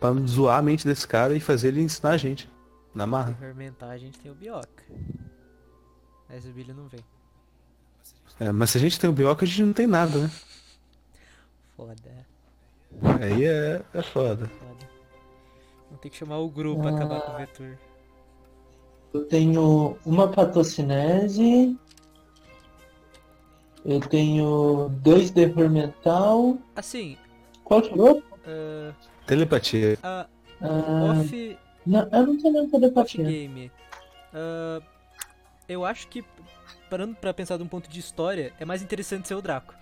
pra 0.00 0.12
zoar 0.26 0.58
a 0.58 0.62
mente 0.62 0.86
desse 0.86 1.06
cara 1.06 1.34
e 1.36 1.40
fazer 1.40 1.68
ele 1.68 1.82
ensinar 1.82 2.10
a 2.10 2.16
gente. 2.16 2.48
Na 2.94 3.06
marra. 3.06 3.34
Fermentar 3.34 3.90
a 3.90 3.98
gente 3.98 4.18
tem 4.18 4.30
o 4.30 4.34
bioca. 4.34 4.84
Mas 6.28 6.44
o 6.44 6.48
Billy 6.50 6.72
não 6.72 6.88
vem. 6.88 7.04
É, 8.40 8.50
mas 8.52 8.70
se 8.70 8.78
a 8.78 8.80
gente 8.80 8.98
tem 8.98 9.08
o 9.10 9.12
bioca, 9.12 9.44
a 9.44 9.48
gente 9.48 9.62
não 9.62 9.72
tem 9.72 9.86
nada, 9.86 10.18
né? 10.18 10.30
Foda, 11.78 11.94
Aí 13.22 13.44
é, 13.44 13.80
é 13.94 14.02
foda. 14.02 14.48
foda. 14.48 14.88
Vamos 15.86 16.00
ter 16.02 16.10
que 16.10 16.16
chamar 16.16 16.38
o 16.38 16.48
grupo 16.48 16.82
pra 16.82 16.90
acabar 16.90 17.20
com 17.20 17.32
o 17.32 17.36
vetor. 17.36 17.78
Eu 19.14 19.24
tenho 19.26 19.96
uma 20.04 20.26
patocinese. 20.28 21.78
Eu 23.84 24.00
tenho 24.00 24.88
dois 25.02 25.30
terror 25.30 25.70
mental. 25.70 26.58
Assim, 26.74 27.16
Qual 27.62 27.80
que 27.80 27.90
é 27.90 27.94
o 27.94 28.00
outro? 28.00 28.24
ah, 28.44 28.92
Telepatia. 29.24 29.96
a 30.02 30.26
Ah, 30.60 31.20
off, 31.20 31.58
não, 31.86 32.00
eu 32.10 32.26
não 32.26 32.36
tenho 32.38 32.52
nenhuma 32.54 32.62
off 32.64 32.70
telepatia. 32.72 33.24
game. 33.24 33.70
ah, 34.34 34.82
eu 35.68 35.84
acho 35.84 36.08
que, 36.08 36.24
parando 36.90 37.14
pra 37.14 37.32
pensar 37.32 37.56
de 37.56 37.62
um 37.62 37.68
ponto 37.68 37.88
de 37.88 38.00
história, 38.00 38.52
é 38.58 38.64
mais 38.64 38.82
interessante 38.82 39.28
ser 39.28 39.36
o 39.36 39.40
Draco. 39.42 39.77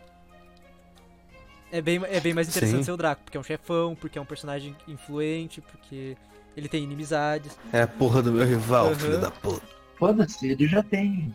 É 1.73 1.81
bem, 1.83 2.01
é 2.05 2.21
bem 2.21 2.33
mais 2.33 2.49
interessante 2.49 2.79
Sim. 2.79 2.85
ser 2.85 2.93
o 2.93 2.97
Draco, 2.97 3.23
porque 3.25 3.37
é 3.37 3.41
um 3.41 3.45
chefão, 3.45 3.95
porque 3.95 4.19
é 4.19 4.23
um 4.23 4.25
personagem 4.27 4.75
influente, 4.87 5.61
porque 5.61 6.17
ele 6.57 6.69
tem 6.69 6.83
inimizades. 6.85 7.57
É 7.73 7.83
a 7.83 7.89
porra 7.89 8.23
do 8.23 8.33
meu 8.33 8.47
rival, 8.47 8.89
Uhum. 8.89 8.95
filho 8.95 9.21
da 9.21 9.31
puta. 9.31 9.67
Foda-se, 9.99 10.49
ele 10.49 10.67
já 10.69 10.83
tem 10.83 11.35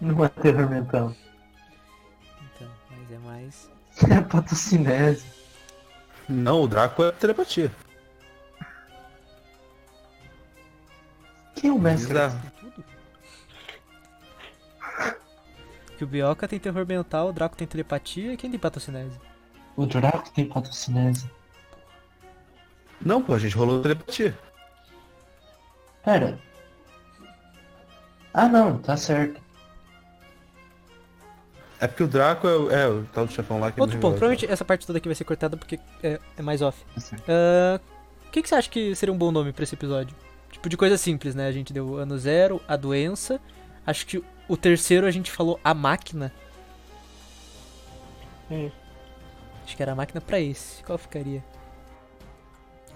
uma 0.00 0.28
terror 0.28 0.68
mental. 0.68 1.14
Então, 2.54 2.70
mas 2.90 3.10
é 3.12 3.18
mais. 3.18 3.70
É 4.10 4.20
patocinese. 4.20 5.24
Não, 6.28 6.62
o 6.62 6.68
Draco 6.68 7.02
é 7.04 7.12
telepatia. 7.12 7.70
Quem 11.54 11.70
é 11.70 11.72
o 11.72 11.78
mestre? 11.78 12.08
Bizarro. 12.08 12.40
O 16.04 16.06
Bioca 16.06 16.46
tem 16.46 16.58
terror 16.58 16.86
mental, 16.86 17.28
o 17.28 17.32
Draco 17.32 17.56
tem 17.56 17.66
telepatia 17.66 18.32
e 18.32 18.36
quem 18.36 18.50
tem 18.50 18.58
patocinese? 18.60 19.18
O 19.76 19.86
Draco 19.86 20.30
tem 20.30 20.46
patocinese. 20.46 21.28
Não, 23.00 23.22
pô, 23.22 23.34
a 23.34 23.38
gente 23.38 23.56
rolou 23.56 23.82
telepatia. 23.82 24.38
Pera. 26.04 26.38
Ah 28.32 28.48
não, 28.48 28.78
tá 28.78 28.96
certo. 28.96 29.40
É 31.80 31.86
porque 31.86 32.02
o 32.02 32.08
Draco 32.08 32.46
é, 32.48 32.56
o- 32.56 32.70
é 32.70 32.88
o 32.88 33.04
tal 33.12 33.26
do 33.26 33.32
chefão 33.32 33.58
lá 33.60 33.70
que 33.70 33.80
Outro 33.80 33.98
ponto, 33.98 34.12
provavelmente 34.12 34.46
essa 34.50 34.64
parte 34.64 34.86
toda 34.86 34.98
aqui 34.98 35.08
vai 35.08 35.14
ser 35.14 35.24
cortada 35.24 35.56
porque 35.56 35.78
é, 36.02 36.18
é 36.36 36.42
mais 36.42 36.62
off. 36.62 36.82
Tá. 36.94 37.16
Ah, 37.28 37.80
O 38.28 38.30
que, 38.30 38.42
que 38.42 38.48
você 38.48 38.54
acha 38.54 38.70
que 38.70 38.94
seria 38.94 39.12
um 39.12 39.18
bom 39.18 39.30
nome 39.30 39.52
pra 39.52 39.64
esse 39.64 39.74
episódio? 39.74 40.14
tipo 40.50 40.68
de 40.68 40.76
coisa 40.76 40.96
simples, 40.96 41.34
né? 41.34 41.48
A 41.48 41.52
gente 41.52 41.72
deu 41.72 41.96
ano 41.96 42.16
zero, 42.16 42.60
a 42.66 42.76
doença. 42.76 43.40
Acho 43.86 44.06
que 44.06 44.22
o 44.48 44.56
terceiro 44.56 45.06
a 45.06 45.10
gente 45.10 45.30
falou 45.30 45.60
a 45.62 45.74
máquina. 45.74 46.32
É. 48.50 48.70
Acho 49.64 49.76
que 49.76 49.82
era 49.82 49.92
a 49.92 49.94
máquina 49.94 50.20
pra 50.20 50.38
esse. 50.40 50.82
Qual 50.82 50.98
ficaria? 50.98 51.42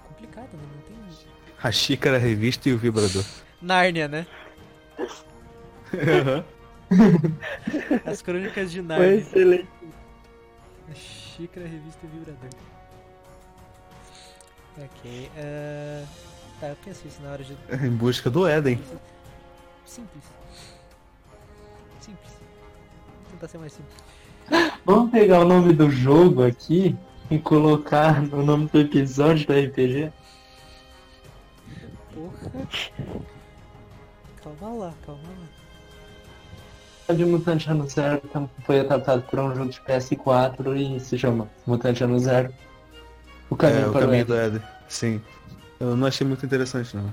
Complicado, 0.09 0.49
né? 0.55 0.63
Não 0.75 0.83
tem. 0.83 0.99
A 1.63 1.73
xícara, 1.73 2.17
a 2.17 2.21
revista 2.21 2.69
e 2.69 2.73
o 2.73 2.79
vibrador. 2.79 3.25
Nárnia, 3.61 4.07
né? 4.09 4.27
As 8.07 8.23
crônicas 8.23 8.71
de 8.71 8.79
Foi 8.79 8.87
Nárnia. 8.89 9.15
excelente. 9.17 9.69
Xícara, 10.95 11.67
revista 11.67 12.01
e 12.05 12.07
vibrador. 12.09 12.51
Ok. 14.79 15.31
ah, 15.37 16.05
Tá, 16.61 16.69
eu 16.69 16.77
pensei 16.85 17.09
isso 17.09 17.23
na 17.23 17.31
hora 17.33 17.45
de. 17.45 17.57
em 17.87 17.91
busca 17.91 18.29
do 18.29 18.47
Éden. 18.47 18.81
Simples. 19.87 20.25
Simples. 22.09 22.33
Vou 23.23 23.31
tentar 23.33 23.49
ser 23.49 23.59
mais 23.59 23.73
simples. 23.73 24.73
Vamos 24.87 25.11
pegar 25.11 25.41
o 25.41 25.45
nome 25.45 25.73
do 25.75 25.91
jogo 25.91 26.43
aqui 26.45 26.97
e 27.31 27.39
colocar 27.39 28.23
no 28.23 28.43
nome 28.43 28.67
do 28.73 28.81
episódio 28.81 29.47
do 29.47 29.53
RPG? 29.53 30.11
Porra. 32.15 32.67
Calma 34.43 34.75
lá, 34.87 34.95
calma 35.05 35.21
lá. 37.09 37.15
de 37.15 37.25
Mutante 37.25 37.71
Ano 37.71 37.87
Zero 37.89 38.21
tam- 38.33 38.49
foi 38.65 38.81
adaptado 38.81 39.23
por 39.23 39.39
um 39.39 39.55
jogo 39.55 39.71
de 39.71 39.81
PS4 39.83 40.77
e 40.77 41.01
se 41.01 41.19
chama 41.19 41.49
Mutante 41.67 42.03
Ano 42.05 42.19
Zero. 42.19 42.53
O 43.51 43.57
caminho 43.57 43.85
É, 43.85 43.89
o 43.89 43.93
para 43.93 44.01
caminho 44.03 44.23
o 44.25 44.27
do. 44.27 44.35
Éden. 44.35 44.63
Sim. 44.89 45.21
Eu 45.81 45.97
não 45.97 46.07
achei 46.09 46.27
muito 46.27 46.45
interessante, 46.45 46.97
não. 46.97 47.13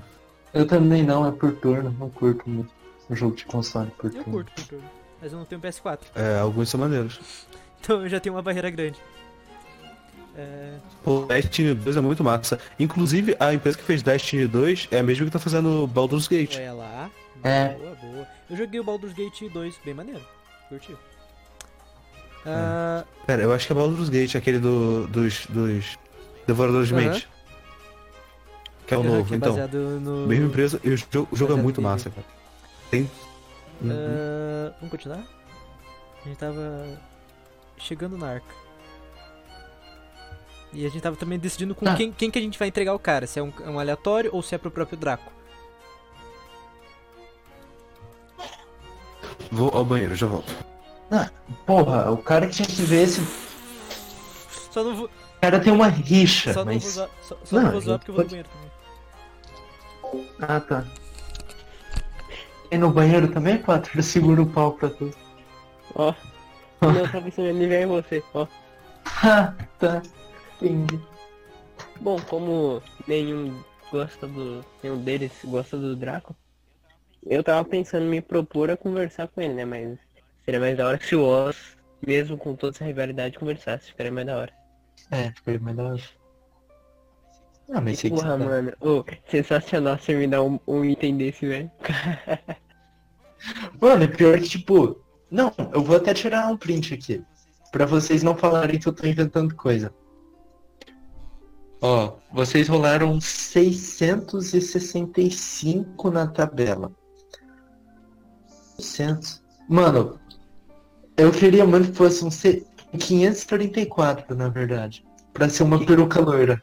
Eu 0.54 0.66
também 0.66 1.02
não, 1.02 1.26
é 1.26 1.30
por 1.30 1.52
turno, 1.56 1.94
não 1.98 2.08
curto 2.10 2.48
muito 2.48 2.70
o 3.08 3.14
jogo 3.14 3.36
de 3.36 3.44
console 3.44 3.90
por 3.92 4.14
Eu 4.14 4.24
curto 4.24 4.66
turno, 4.66 4.84
mas 5.20 5.32
eu 5.32 5.38
não 5.38 5.44
tenho 5.44 5.60
PS4. 5.60 6.00
É, 6.14 6.38
alguns 6.38 6.68
são 6.68 6.80
maneiros. 6.80 7.20
Então 7.78 8.02
eu 8.02 8.08
já 8.08 8.18
tenho 8.18 8.34
uma 8.34 8.42
barreira 8.42 8.68
grande. 8.68 8.98
É, 10.34 10.78
O 11.04 11.20
Destiny 11.20 11.72
2 11.72 11.96
é 11.96 12.00
muito 12.00 12.24
massa. 12.24 12.58
Inclusive, 12.80 13.36
a 13.38 13.54
empresa 13.54 13.78
que 13.78 13.84
fez 13.84 14.02
Destiny 14.02 14.48
2 14.48 14.88
é 14.90 14.98
a 14.98 15.02
mesma 15.04 15.24
que 15.24 15.30
tá 15.30 15.38
fazendo 15.38 15.86
Baldur's 15.86 16.26
Gate. 16.26 16.56
olha 16.56 16.72
lá. 16.72 17.10
É. 17.44 17.74
Boa, 17.74 17.94
boa. 17.94 18.28
Eu 18.50 18.56
joguei 18.56 18.80
o 18.80 18.82
Baldur's 18.82 19.12
Gate 19.12 19.42
2, 19.52 19.78
bem 19.84 19.94
maneiro. 19.94 20.22
Curti. 20.68 20.96
Ah, 22.44 23.04
Pera, 23.24 23.42
eu 23.42 23.52
acho 23.52 23.66
que 23.66 23.72
é 23.72 23.76
Baldur's 23.76 24.08
Gate, 24.08 24.34
aquele 24.34 24.58
do, 24.58 25.06
dos, 25.06 25.46
dos 25.46 25.96
Devoradores 26.46 26.88
de. 26.88 26.94
Mente. 26.94 27.28
Que 28.86 28.94
é 28.94 28.98
o 28.98 29.02
novo, 29.02 29.34
é 29.34 29.36
então. 29.36 29.56
no... 30.00 30.26
Mesma 30.26 30.46
empresa 30.46 30.80
e 30.84 30.90
o 30.90 30.96
jogo, 30.96 31.28
o 31.32 31.36
jogo 31.36 31.52
é 31.52 31.56
muito 31.56 31.82
massa, 31.82 32.08
cara. 32.10 32.26
Tem. 32.90 33.10
Uhum. 33.80 33.90
Ah, 33.90 34.72
vamos 34.76 34.90
continuar? 34.90 35.22
A 36.24 36.28
gente 36.28 36.38
tava 36.38 36.98
chegando 37.78 38.16
na 38.16 38.28
arca. 38.34 38.54
E 40.72 40.84
a 40.84 40.88
gente 40.88 41.02
tava 41.02 41.16
também 41.16 41.38
decidindo 41.38 41.74
com 41.74 41.84
Tá. 41.84 41.94
quem, 41.96 42.12
quem 42.12 42.30
que 42.30 42.38
a 42.38 42.42
gente 42.42 42.58
vai 42.58 42.68
entregar 42.68 42.94
o 42.94 42.98
cara. 42.98 43.26
Se 43.26 43.38
é 43.38 43.42
um, 43.42 43.52
é 43.64 43.70
um 43.70 43.78
aleatório 43.78 44.30
ou 44.34 44.42
se 44.42 44.54
é 44.54 44.58
pro 44.58 44.70
próprio 44.70 44.98
Draco. 44.98 45.32
Vou 49.50 49.70
ao 49.70 49.84
banheiro, 49.84 50.14
já 50.14 50.26
volto. 50.26 50.52
Porra, 51.64 52.10
o 52.10 52.18
cara 52.18 52.48
tinha 52.48 52.66
que 52.66 52.82
ver 52.82 53.04
esse. 53.04 53.20
Só 54.70 54.82
não 54.82 54.96
vou, 54.96 55.06
O 55.06 55.40
cara 55.40 55.60
tem 55.60 55.72
uma 55.72 55.86
rixa, 55.88 56.52
só 56.52 56.64
não 56.64 56.72
vou 56.72 56.74
mas. 56.74 56.84
zoar, 56.92 57.08
só, 57.22 57.36
só 57.44 57.56
Não, 57.56 57.62
não 57.72 57.80
vou 57.80 57.98
porque 57.98 58.10
eu 58.10 58.14
vou 58.14 58.24
no 58.24 58.30
gente 58.30 58.30
banheiro 58.30 58.48
também. 58.50 60.30
Ah, 60.40 60.60
tá. 60.60 60.84
E 62.70 62.78
no 62.78 62.90
banheiro 62.90 63.28
também, 63.28 63.58
quatro? 63.58 64.02
Segura 64.02 64.42
o 64.42 64.46
pau 64.46 64.72
pra 64.72 64.90
tu. 64.90 65.10
Ó. 65.94 66.12
Não, 66.80 66.94
eu 66.94 67.10
tava 67.10 67.24
pensando 67.24 67.48
em 67.48 67.72
em 67.72 67.86
você, 67.86 68.22
ó. 68.34 68.46
Ah, 69.22 69.54
tá. 69.78 70.02
Entendi. 70.60 71.00
Bom, 72.00 72.20
como 72.28 72.82
nenhum 73.06 73.62
gosta 73.90 74.26
do. 74.26 74.64
nenhum 74.82 75.02
deles 75.02 75.32
gosta 75.44 75.76
do 75.78 75.96
Draco, 75.96 76.36
eu 77.24 77.42
tava 77.42 77.64
pensando 77.64 78.04
em 78.04 78.10
me 78.10 78.20
propor 78.20 78.70
a 78.70 78.76
conversar 78.76 79.28
com 79.28 79.40
ele, 79.40 79.54
né? 79.54 79.64
Mas 79.64 79.98
seria 80.44 80.60
mais 80.60 80.76
da 80.76 80.86
hora 80.86 81.00
se 81.00 81.16
o 81.16 81.24
Oz, 81.24 81.76
mesmo 82.06 82.36
com 82.36 82.54
toda 82.54 82.76
essa 82.76 82.84
rivalidade, 82.84 83.38
conversasse. 83.38 83.90
Ficaria 83.90 84.12
mais 84.12 84.26
da 84.26 84.36
hora. 84.36 84.52
É, 85.10 85.32
foi 85.42 85.58
mais 85.58 85.76
da 85.76 85.84
hora. 85.84 86.02
Ah, 87.72 87.80
mas 87.80 87.98
sei 87.98 88.10
que 88.10 88.16
Porra, 88.16 88.38
mano. 88.38 88.72
Ô, 88.80 89.04
sensacional 89.28 89.98
você 89.98 90.14
me 90.14 90.26
dar 90.26 90.42
um, 90.42 90.58
um 90.66 90.84
item 90.84 91.16
desse, 91.16 91.46
velho. 91.46 91.70
Mano, 93.80 94.04
é 94.04 94.08
pior 94.08 94.38
que 94.38 94.48
tipo. 94.48 95.00
Não, 95.30 95.52
eu 95.72 95.82
vou 95.82 95.96
até 95.96 96.12
tirar 96.14 96.48
um 96.48 96.56
print 96.56 96.94
aqui. 96.94 97.22
Pra 97.72 97.84
vocês 97.84 98.22
não 98.22 98.36
falarem 98.36 98.78
que 98.78 98.88
eu 98.88 98.92
tô 98.92 99.04
inventando 99.06 99.54
coisa. 99.54 99.92
Ó, 101.80 102.16
vocês 102.32 102.68
rolaram 102.68 103.20
665 103.20 106.10
na 106.10 106.26
tabela. 106.26 106.92
600. 108.78 109.42
Mano, 109.68 110.18
eu 111.16 111.32
queria 111.32 111.66
muito 111.66 111.90
que 111.90 111.96
fosse 111.96 112.24
um 112.24 112.30
C... 112.30 112.64
534, 112.98 114.34
na 114.34 114.48
verdade. 114.48 115.04
Pra 115.32 115.48
ser 115.48 115.62
uma 115.64 115.84
peruca 115.84 116.20
loira. 116.20 116.62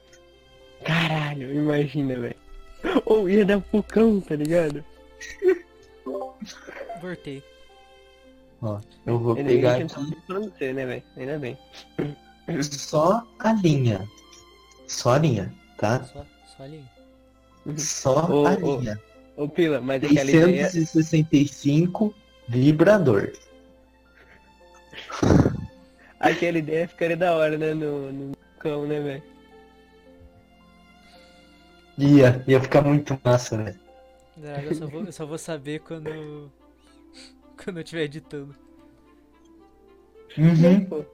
Caralho, 0.83 1.53
imagina, 1.53 2.15
velho. 2.19 2.35
Ou 3.05 3.29
ia 3.29 3.45
dar 3.45 3.61
pucão, 3.61 4.19
tá 4.19 4.35
ligado? 4.35 4.83
Voltei. 7.01 7.43
Ó, 8.61 8.79
eu 9.05 9.19
vou 9.19 9.35
Ainda 9.35 9.49
pegar 9.49 9.75
aqui 9.75 9.93
você, 10.27 10.73
né? 10.73 11.03
Ainda 11.17 11.39
bem. 11.39 11.57
só 12.61 13.25
a 13.39 13.53
linha. 13.53 14.07
Só 14.87 15.13
a 15.13 15.17
linha, 15.17 15.53
tá? 15.77 16.03
Só, 16.03 16.25
só 16.45 16.63
ali. 16.63 16.83
Só 17.77 18.31
Ô, 18.31 18.47
a 18.47 18.53
ô, 18.53 18.79
linha. 18.79 19.01
Ô, 19.35 19.47
Pila, 19.47 19.81
mas 19.81 20.03
aquela 20.03 20.29
ideia... 20.29 20.69
665 20.69 22.13
vibrador. 22.47 23.31
Aquela 26.19 26.57
ideia 26.57 26.87
ficaria 26.87 27.17
da 27.17 27.33
hora, 27.33 27.57
né, 27.57 27.73
no, 27.73 28.11
no 28.11 28.37
cão, 28.59 28.85
né, 28.85 28.99
velho? 28.99 29.32
Ia, 31.97 32.43
ia 32.47 32.59
ficar 32.61 32.81
muito 32.81 33.19
massa, 33.23 33.57
velho. 33.57 33.79
Drago, 34.37 34.67
eu 34.67 34.75
só 34.75 34.87
vou, 34.87 35.03
eu 35.05 35.11
só 35.11 35.25
vou 35.25 35.37
saber 35.37 35.79
quando. 35.79 36.51
Quando 37.63 37.77
eu 37.77 37.83
estiver 37.83 38.03
editando. 38.03 38.55
Uhum. 40.37 40.85
Pô. 40.85 41.05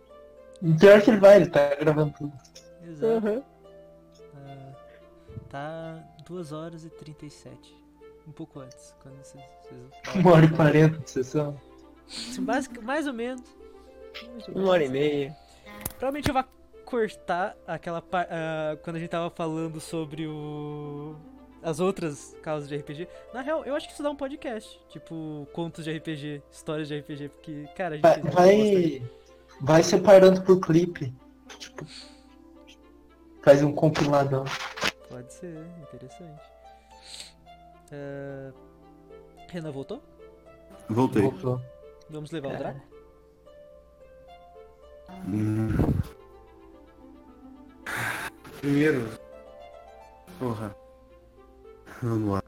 Pior 0.79 1.01
que 1.01 1.11
ele 1.11 1.19
vai, 1.19 1.35
ele 1.35 1.47
tá 1.49 1.75
gravando 1.75 2.13
tudo. 2.17 2.33
Exato. 2.87 3.05
Aham. 3.27 3.43
Ah, 4.35 4.71
tá 5.49 6.03
2 6.25 6.51
horas 6.53 6.85
e 6.85 6.89
37. 6.89 7.77
Um 8.27 8.31
pouco 8.31 8.59
antes. 8.61 8.95
Quando 9.01 9.17
vocês. 9.17 9.43
vocês 9.63 10.15
Uma 10.15 10.31
hora 10.31 10.45
e 10.45 10.49
quarenta 10.49 10.97
de 10.99 11.09
sessão. 11.09 11.59
Basic, 12.39 12.79
mais 12.81 13.05
ou 13.05 13.13
menos. 13.13 13.43
Mais 14.31 14.47
ou 14.47 14.55
Uma 14.55 14.69
hora 14.71 14.83
e 14.85 14.89
menos. 14.89 15.07
meia. 15.11 15.37
Provavelmente 15.97 16.29
eu 16.29 16.33
vou 16.33 16.43
cortar 16.89 17.55
aquela 17.67 18.01
parte. 18.01 18.31
quando 18.83 18.95
a 18.95 18.99
gente 18.99 19.09
tava 19.09 19.29
falando 19.29 19.79
sobre 19.79 20.25
o. 20.27 21.15
As 21.61 21.79
outras 21.81 22.35
causas 22.41 22.69
de 22.69 22.77
RPG. 22.77 23.07
Na 23.33 23.41
real, 23.41 23.65
eu 23.65 23.75
acho 23.75 23.85
que 23.85 23.93
isso 23.93 24.01
dá 24.01 24.09
um 24.09 24.15
podcast. 24.15 24.79
Tipo, 24.87 25.45
contos 25.53 25.83
de 25.83 25.91
RPG, 25.91 26.41
histórias 26.49 26.87
de 26.87 26.97
RPG. 26.99 27.29
Porque, 27.29 27.65
cara, 27.75 27.95
a 27.95 27.97
gente. 27.97 28.31
Vai, 28.31 28.99
vai, 28.99 29.03
vai 29.61 29.83
separando 29.83 30.41
por 30.41 30.59
clipe. 30.61 31.13
Tipo, 31.59 31.85
faz 33.43 33.61
um 33.61 33.73
compiladão. 33.73 34.45
Pode 35.09 35.33
ser, 35.33 35.57
interessante. 35.81 36.41
Ah, 37.91 38.53
Renan 39.49 39.71
voltou? 39.71 40.01
Voltei. 40.87 41.23
Voltou. 41.23 41.61
Vamos 42.09 42.31
levar 42.31 42.49
o 42.49 42.53
É. 42.53 42.57
Draco? 42.57 42.81
Hum. 45.27 45.69
Primeiro. 48.61 49.07
Porra. 50.37 50.75
Vamos 52.01 52.29
lá. 52.33 52.43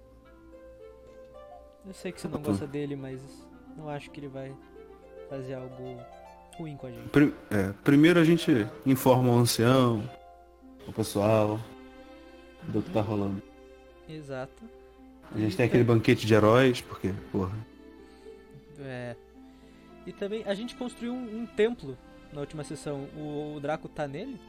Eu 1.85 1.93
sei 1.93 2.11
que 2.11 2.21
você 2.21 2.27
não 2.27 2.33
Voltou. 2.33 2.53
gosta 2.53 2.67
dele, 2.67 2.95
mas 2.95 3.19
não 3.75 3.89
acho 3.89 4.09
que 4.11 4.19
ele 4.19 4.27
vai 4.27 4.53
fazer 5.29 5.55
algo 5.55 5.97
ruim 6.57 6.75
com 6.77 6.87
a 6.87 6.91
gente. 6.91 7.09
Pri- 7.09 7.33
é, 7.49 7.73
primeiro 7.83 8.19
a 8.19 8.23
gente 8.23 8.51
informa 8.85 9.29
o 9.29 9.37
ancião, 9.37 10.03
o 10.87 10.93
pessoal 10.93 11.59
do 12.63 12.81
que 12.81 12.91
tá 12.91 13.01
rolando. 13.01 13.41
Exato. 14.07 14.63
A 15.33 15.37
gente 15.39 15.55
tem 15.57 15.65
aquele 15.65 15.83
banquete 15.83 16.25
de 16.27 16.33
heróis, 16.33 16.81
porque, 16.81 17.13
porra. 17.31 17.55
É. 18.79 19.15
E 20.05 20.11
também 20.11 20.43
a 20.45 20.53
gente 20.53 20.75
construiu 20.75 21.13
um, 21.13 21.41
um 21.41 21.45
templo 21.45 21.97
na 22.33 22.41
última 22.41 22.63
sessão. 22.63 23.07
O, 23.15 23.55
o 23.55 23.59
Draco 23.59 23.87
tá 23.87 24.07
nele? 24.07 24.39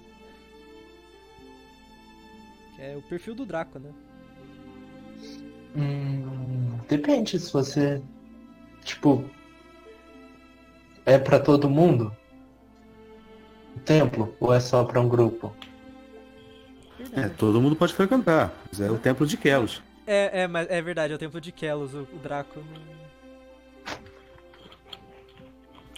É 2.83 2.97
o 2.97 3.03
perfil 3.03 3.33
do 3.37 3.47
Draco, 3.47 3.79
né? 3.79 3.90
Hum, 5.77 6.79
depende 6.88 7.38
se 7.38 7.53
você. 7.53 8.03
Tipo. 8.85 9.25
É 11.07 11.16
pra 11.16 11.38
todo 11.38 11.71
mundo? 11.71 12.14
O 13.77 13.81
templo? 13.81 14.35
Ou 14.40 14.53
é 14.53 14.59
só 14.59 14.85
pra 14.85 15.01
um 15.01 15.09
grupo? 15.09 15.55
É, 17.12 17.29
todo 17.29 17.61
mundo 17.61 17.77
pode 17.77 17.95
frequentar. 17.95 18.53
Mas 18.68 18.81
é 18.81 18.90
o 18.90 18.99
templo 18.99 19.25
de 19.27 19.37
Kelos. 19.37 19.81
É, 20.05 20.42
é, 20.42 20.47
mas 20.49 20.68
é 20.68 20.83
verdade, 20.83 21.12
é 21.12 21.16
o 21.16 21.18
templo 21.18 21.40
de 21.40 21.53
Kelos, 21.53 21.95
o, 21.95 22.01
o 22.01 22.18
Draco. 22.21 22.59
não- 22.59 22.92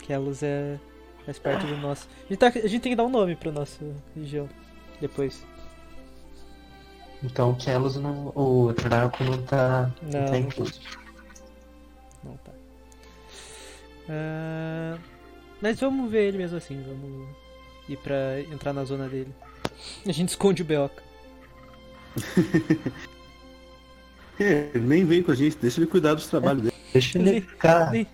Kelos 0.02 0.42
é. 0.42 0.78
faz 1.24 1.38
parte 1.38 1.66
do 1.66 1.76
nosso. 1.78 2.06
A 2.26 2.28
gente, 2.28 2.38
tá- 2.38 2.48
a 2.48 2.68
gente 2.68 2.80
tem 2.82 2.92
que 2.92 2.96
dar 2.96 3.04
um 3.04 3.10
nome 3.10 3.34
pra 3.36 3.50
nossa 3.50 3.82
região. 4.14 4.48
Depois. 5.00 5.44
Então 7.24 7.50
o 7.50 7.56
Kelos 7.56 7.96
não. 7.96 8.28
O 8.34 8.72
Draco 8.72 9.24
não 9.24 9.42
tá. 9.42 9.90
Não, 10.02 10.20
Não, 10.20 10.26
tá 10.26 10.32
não 10.32 10.38
incluso. 10.38 10.80
Não 12.22 12.36
tá. 12.36 12.52
Ah, 14.08 14.98
mas 15.60 15.80
vamos 15.80 16.10
ver 16.10 16.28
ele 16.28 16.38
mesmo 16.38 16.58
assim, 16.58 16.82
vamos 16.82 17.26
ir 17.88 17.96
pra 17.96 18.40
entrar 18.42 18.74
na 18.74 18.84
zona 18.84 19.08
dele. 19.08 19.34
A 20.06 20.12
gente 20.12 20.28
esconde 20.28 20.62
o 20.62 20.64
Beoca. 20.64 21.02
É, 24.36 24.68
ele 24.74 24.84
nem 24.84 25.04
vem 25.04 25.22
com 25.22 25.30
a 25.30 25.34
gente, 25.36 25.56
deixa 25.58 25.78
ele 25.78 25.86
cuidar 25.86 26.14
dos 26.14 26.26
trabalhos 26.26 26.64
dele. 26.64 26.74
Deixa 26.92 27.16
ele 27.16 27.40
ficar. 27.40 27.92
Nem, 27.92 28.04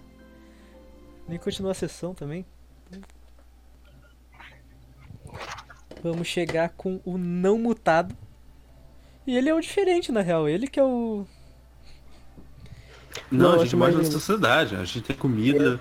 nem 1.27 1.39
continua 1.39 1.71
a 1.71 1.75
sessão 1.75 2.15
também. 2.15 2.45
Vamos 6.03 6.29
chegar 6.29 6.75
com 6.77 7.01
o 7.07 7.17
não 7.17 7.59
mutado. 7.59 8.15
E 9.27 9.37
ele 9.37 9.49
é 9.49 9.55
o 9.55 9.61
diferente, 9.61 10.11
na 10.11 10.21
real. 10.21 10.49
Ele 10.49 10.67
que 10.67 10.81
é 10.81 10.85
o. 10.85 11.27
Não, 13.31 13.53
Não, 13.53 13.61
a 13.61 13.65
gente 13.65 13.77
mora 13.77 13.93
na 13.93 14.05
sociedade, 14.05 14.77
a 14.77 14.85
gente 14.85 15.03
tem 15.03 15.17
comida. 15.17 15.81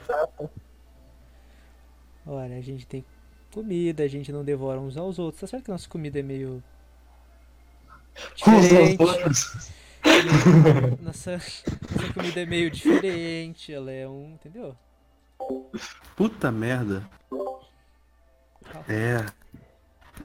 Olha, 2.26 2.58
a 2.58 2.62
gente 2.62 2.86
tem 2.86 3.04
comida, 3.52 4.04
a 4.04 4.08
gente 4.08 4.32
não 4.32 4.44
devora 4.44 4.80
uns 4.80 4.98
aos 4.98 5.18
outros. 5.18 5.42
Tá 5.42 5.48
certo 5.48 5.66
que 5.66 5.72
nossa 5.72 5.90
comida 5.90 6.20
é 6.20 6.24
meio. 6.24 6.64
Diferente. 8.36 8.98
Nossa, 11.02 11.34
nossa 11.34 12.14
comida 12.14 12.40
é 12.40 12.46
meio 12.46 12.72
diferente. 12.72 13.74
Ela 13.74 13.92
é 13.92 14.08
um. 14.08 14.34
Entendeu? 14.34 14.76
Puta 16.16 16.52
merda. 16.52 17.10
É. 18.88 19.26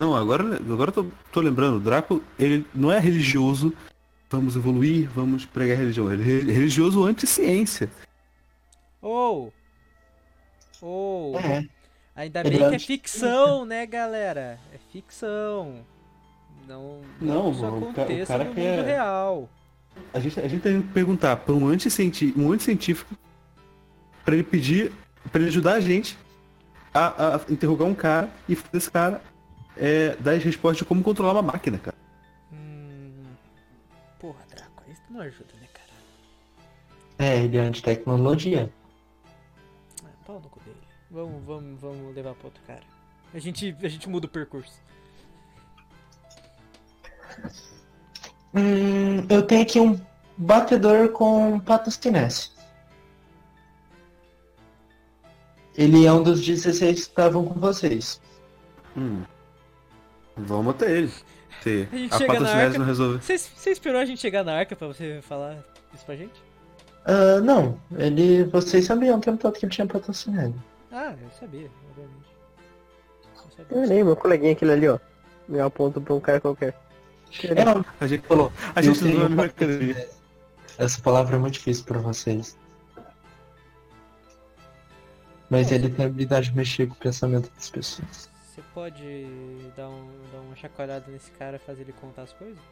Não, 0.05 0.15
agora, 0.15 0.57
agora 0.57 0.91
eu 0.91 0.93
tô, 0.93 1.07
tô 1.33 1.41
lembrando, 1.41 1.79
o 1.79 1.81
Draco, 1.81 2.23
ele 2.39 2.67
não 2.75 2.93
é 2.93 2.99
religioso, 2.99 3.73
vamos 4.29 4.55
evoluir, 4.55 5.09
vamos 5.09 5.47
pregar 5.47 5.79
religião. 5.79 6.13
Ele 6.13 6.51
é 6.51 6.53
religioso 6.53 7.03
anti-ciência. 7.05 7.89
Ou. 9.01 9.51
Ou. 10.83 11.39
É. 11.39 11.65
Ainda 12.15 12.43
bem 12.43 12.59
que 12.59 12.75
é 12.75 12.79
ficção, 12.79 13.65
né, 13.65 13.87
galera? 13.87 14.59
É 14.75 14.79
ficção. 14.93 15.77
Não, 16.69 17.01
Não, 17.19 17.51
isso 17.51 17.63
mano, 17.63 17.77
o 17.79 17.81
ca- 17.81 18.03
o 18.03 18.05
aconteça 18.05 18.27
cara 18.33 18.45
no 18.45 18.51
mundo 18.51 18.57
quer- 18.57 18.85
real. 18.85 19.49
A 20.13 20.21
gente, 20.21 20.39
a 20.39 20.47
gente 20.49 20.61
tem 20.61 20.83
que 20.83 20.89
perguntar 20.89 21.37
pra 21.37 21.55
um 21.55 21.67
anti-científico, 21.67 22.39
um 22.41 22.53
anti-científico 22.53 23.15
pra 24.23 24.35
ele 24.35 24.45
pedir, 24.45 24.93
pra 25.33 25.41
ele 25.41 25.49
ajudar 25.49 25.75
a 25.75 25.81
gente 25.81 26.19
a, 26.93 27.37
a 27.37 27.41
interrogar 27.49 27.87
um 27.89 27.95
cara 27.95 28.29
e 28.47 28.55
fazer 28.55 28.77
esse 28.77 28.91
cara 28.91 29.23
é, 29.77 30.17
dar 30.17 30.33
as 30.33 30.45
respostas 30.45 30.79
de 30.79 30.85
como 30.85 31.03
controlar 31.03 31.33
uma 31.33 31.43
máquina, 31.43 31.79
cara. 31.79 31.97
Hum... 32.53 33.25
Porra, 34.19 34.41
Draco, 34.49 34.83
isso 34.91 35.03
não 35.11 35.21
ajuda, 35.21 35.53
né, 35.61 35.69
cara? 35.73 35.89
É, 37.19 37.45
ele 37.45 37.57
é 37.57 37.61
anti-tecnologia. 37.61 38.71
Ah, 40.05 40.09
pau 40.27 40.41
no 40.41 40.49
cu 40.49 40.61
dele. 40.61 40.77
Vamos, 41.11 41.45
vamos, 41.45 41.81
vamos 41.81 42.15
levar 42.15 42.35
pra 42.35 42.47
outro 42.47 42.63
cara. 42.67 42.83
A 43.33 43.39
gente, 43.39 43.77
a 43.83 43.89
gente 43.89 44.09
muda 44.09 44.27
o 44.27 44.31
percurso. 44.31 44.81
Hum, 48.55 49.27
eu 49.29 49.43
tenho 49.43 49.63
aqui 49.63 49.81
um 49.81 50.01
batedor 50.37 51.09
com 51.09 51.59
patos 51.59 51.97
finesse. 51.97 52.53
Ele 55.77 56.07
é 56.07 56.13
um 56.13 56.23
dos 56.23 56.41
16 56.41 56.95
que 56.95 57.01
estavam 57.01 57.45
com 57.45 57.59
vocês. 57.59 58.21
Hum. 58.97 59.25
Vamos 60.37 60.75
até 60.75 60.91
ele. 60.99 61.13
Se 61.63 61.89
A 61.93 61.97
gente 61.97 62.13
a 62.15 62.19
chega 62.19 62.33
na 62.33 62.39
patrocinese 62.41 62.67
arca. 62.67 62.79
não 62.79 62.87
resolve. 62.87 63.19
Você 63.25 63.39
você 63.39 63.71
esperou 63.71 64.01
a 64.01 64.05
gente 64.05 64.21
chegar 64.21 64.45
na 64.45 64.53
arca 64.55 64.75
pra 64.77 64.87
você 64.87 65.21
falar 65.23 65.57
isso 65.95 66.05
pra 66.05 66.17
gente? 66.17 66.43
Ah, 67.05 67.41
não, 67.41 67.79
ele. 67.97 68.45
Vocês 68.45 68.85
sabiam 68.85 69.19
o 69.19 69.21
tempo 69.21 69.39
todo 69.39 69.55
que 69.59 69.65
ele 69.65 69.73
tinha 69.73 69.87
patrocinado. 69.87 70.55
Ah, 70.93 71.15
eu 71.23 71.31
sabia, 71.39 71.71
obviamente. 71.91 72.25
Eu 73.71 73.87
nem, 73.87 74.03
meu 74.05 74.17
coleguinha 74.17 74.53
aquele 74.53 74.73
ali, 74.73 74.89
ó. 74.89 74.99
Eu 75.49 75.65
aponto 75.67 76.01
pra 76.01 76.15
um 76.15 76.21
cara 76.21 76.41
qualquer. 76.41 76.75
É, 77.43 77.65
não, 77.65 77.85
A 78.01 78.07
gente, 78.07 78.27
falou. 78.27 78.53
a 78.75 78.81
eu 78.81 78.95
gente 78.95 79.05
não 79.15 79.25
é 79.25 79.27
uma 79.29 79.45
academia. 79.47 80.09
Essa 80.79 81.01
palavra 81.01 81.37
é 81.37 81.39
muito 81.39 81.55
difícil 81.55 81.85
pra 81.85 81.99
vocês. 81.99 82.57
Mas 85.51 85.71
ele 85.71 85.89
tem 85.89 86.05
a 86.05 86.09
habilidade 86.09 86.51
de 86.51 86.57
mexer 86.57 86.87
com 86.87 86.95
o 86.95 86.97
pensamento 86.97 87.51
das 87.55 87.71
pessoas. 87.71 88.29
Você 88.55 88.63
pode 88.73 89.73
dar, 89.77 89.89
um, 89.89 90.09
dar 90.31 90.39
uma 90.39 90.55
chacoalhada 90.55 91.11
nesse 91.11 91.29
cara 91.33 91.57
e 91.57 91.59
fazer 91.59 91.83
ele 91.83 91.93
contar 91.95 92.23
as 92.23 92.33
coisas? 92.35 92.63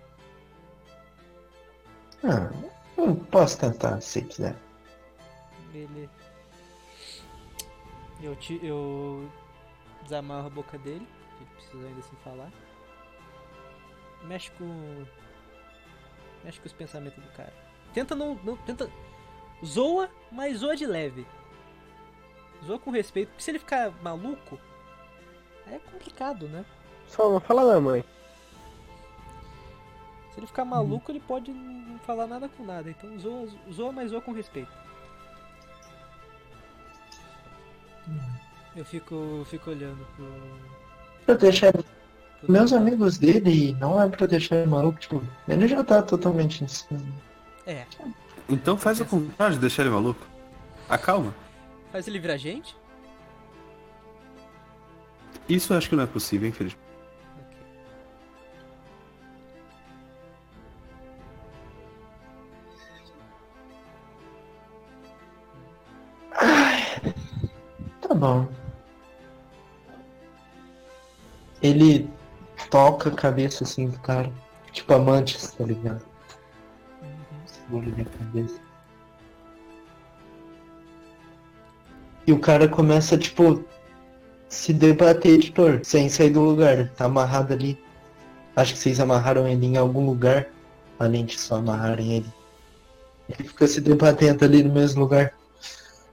Ah, 2.22 2.52
eu 2.96 3.16
posso 3.16 3.58
tentar 3.58 4.00
se 4.00 4.22
quiser. 4.22 4.54
Ele. 5.74 6.08
Eu, 8.22 8.36
te, 8.36 8.64
eu 8.64 9.28
desamarro 10.04 10.46
a 10.46 10.50
boca 10.50 10.78
dele, 10.78 11.04
que 11.36 11.42
ele 11.42 11.50
precisa 11.56 11.88
ainda 11.88 11.98
assim 11.98 12.16
falar. 12.22 12.52
Mexe 14.22 14.52
com. 14.52 15.04
Mexe 16.44 16.60
com 16.60 16.66
os 16.66 16.72
pensamentos 16.72 17.20
do 17.20 17.30
cara. 17.32 17.52
Tenta 17.92 18.14
não. 18.14 18.36
não 18.36 18.56
tenta. 18.58 18.88
Zoa, 19.64 20.08
mas 20.30 20.58
zoa 20.58 20.76
de 20.76 20.86
leve. 20.86 21.26
Zoa 22.64 22.78
com 22.78 22.92
respeito, 22.92 23.30
porque 23.30 23.42
se 23.42 23.50
ele 23.50 23.58
ficar 23.58 23.90
maluco, 24.00 24.60
é 25.74 25.78
complicado, 25.78 26.48
né? 26.48 26.64
Só 27.08 27.30
não 27.30 27.40
fala 27.40 27.72
da 27.72 27.80
mãe. 27.80 28.04
Se 30.32 30.40
ele 30.40 30.46
ficar 30.46 30.64
maluco, 30.64 31.10
ele 31.10 31.20
pode 31.20 31.50
não 31.50 31.98
falar 32.00 32.26
nada 32.26 32.48
com 32.48 32.64
nada. 32.64 32.88
Então 32.90 33.18
zoa, 33.18 33.48
zoa 33.70 33.92
mas 33.92 34.10
zoa 34.10 34.20
com 34.20 34.32
respeito. 34.32 34.72
Eu 38.74 38.84
fico, 38.84 39.46
fico 39.46 39.70
olhando 39.70 40.04
pro, 40.16 40.26
Pra 41.26 41.34
deixar 41.34 41.72
pro 41.72 41.84
meus 42.48 42.72
amigos 42.72 43.18
dele, 43.18 43.76
não 43.78 44.00
é 44.02 44.08
pra 44.08 44.26
deixar 44.26 44.56
ele 44.56 44.66
maluco, 44.70 44.98
tipo, 44.98 45.22
ele 45.46 45.68
já 45.68 45.84
tá 45.84 46.02
totalmente 46.02 46.64
insano. 46.64 47.14
É, 47.66 47.86
Então 48.48 48.76
faz 48.76 49.00
o 49.00 49.04
contrário 49.04 49.54
de 49.54 49.60
deixar 49.60 49.82
ele 49.82 49.90
maluco. 49.92 50.26
Acalma. 50.88 51.32
faz 51.92 52.08
ele 52.08 52.18
virar 52.18 52.36
gente? 52.36 52.74
Isso 55.48 55.72
eu 55.72 55.78
acho 55.78 55.88
que 55.88 55.96
não 55.96 56.04
é 56.04 56.06
possível, 56.06 56.48
infelizmente. 56.48 56.82
Tá 68.00 68.14
bom. 68.14 68.48
Ele 71.62 72.10
toca 72.70 73.08
a 73.10 73.14
cabeça 73.14 73.64
assim 73.64 73.88
do 73.88 73.98
cara. 74.00 74.32
Tipo 74.72 74.94
amantes, 74.94 75.52
tá 75.52 75.64
ligado? 75.64 76.04
Segura 77.46 77.86
ele 77.86 78.02
a 78.02 78.18
cabeça. 78.18 78.60
E 82.26 82.32
o 82.32 82.38
cara 82.38 82.68
começa, 82.68 83.18
tipo, 83.18 83.64
se 84.52 84.70
debater, 84.70 85.40
tipo, 85.40 85.62
sem 85.82 86.10
sair 86.10 86.28
do 86.28 86.42
lugar. 86.42 86.90
Tá 86.90 87.06
amarrado 87.06 87.54
ali. 87.54 87.82
Acho 88.54 88.74
que 88.74 88.78
vocês 88.78 89.00
amarraram 89.00 89.48
ele 89.48 89.64
em 89.64 89.78
algum 89.78 90.04
lugar, 90.04 90.46
além 90.98 91.24
de 91.24 91.40
só 91.40 91.56
amarrarem 91.56 92.12
ele. 92.16 92.32
Ele 93.30 93.48
fica 93.48 93.66
se 93.66 93.80
debatendo 93.80 94.44
ali 94.44 94.62
no 94.62 94.74
mesmo 94.74 95.00
lugar. 95.00 95.32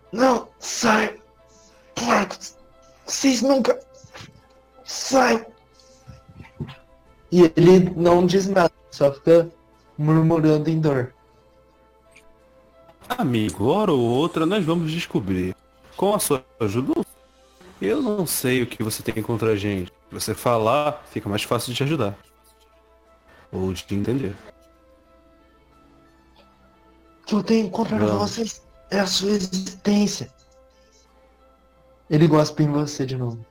Não, 0.09 0.47
sai! 0.57 1.19
Porcos! 1.93 2.55
Vocês 3.05 3.41
nunca. 3.41 3.77
Sai! 4.85 5.45
E 7.29 7.51
ele 7.57 7.91
não 7.97 8.25
diz 8.25 8.47
nada, 8.47 8.71
só 8.89 9.11
fica 9.11 9.49
murmurando 9.97 10.69
em 10.69 10.79
dor. 10.79 11.13
Amigo, 13.09 13.65
hora 13.65 13.91
ou 13.91 13.99
outra 13.99 14.45
nós 14.45 14.63
vamos 14.63 14.93
descobrir. 14.93 15.53
Com 15.97 16.15
a 16.15 16.19
sua 16.19 16.45
ajuda, 16.61 16.93
eu 17.81 18.01
não 18.01 18.25
sei 18.25 18.63
o 18.63 18.67
que 18.67 18.83
você 18.83 19.01
tem 19.01 19.21
contra 19.23 19.51
a 19.51 19.55
gente. 19.55 19.91
Você 20.11 20.33
falar, 20.33 21.03
fica 21.11 21.29
mais 21.29 21.43
fácil 21.43 21.71
de 21.71 21.77
te 21.77 21.83
ajudar. 21.83 22.17
Ou 23.51 23.73
de 23.73 23.83
te 23.83 23.95
entender. 23.95 24.35
que 27.29 27.35
eu 27.35 27.43
tenho 27.43 27.69
contra 27.69 27.95
Vamos. 27.97 28.31
vocês 28.31 28.63
é 28.89 28.99
a 28.99 29.05
sua 29.05 29.29
existência. 29.29 30.33
Ele 32.09 32.27
gospe 32.27 32.63
em 32.63 32.71
você 32.71 33.05
de 33.05 33.15
novo. 33.15 33.45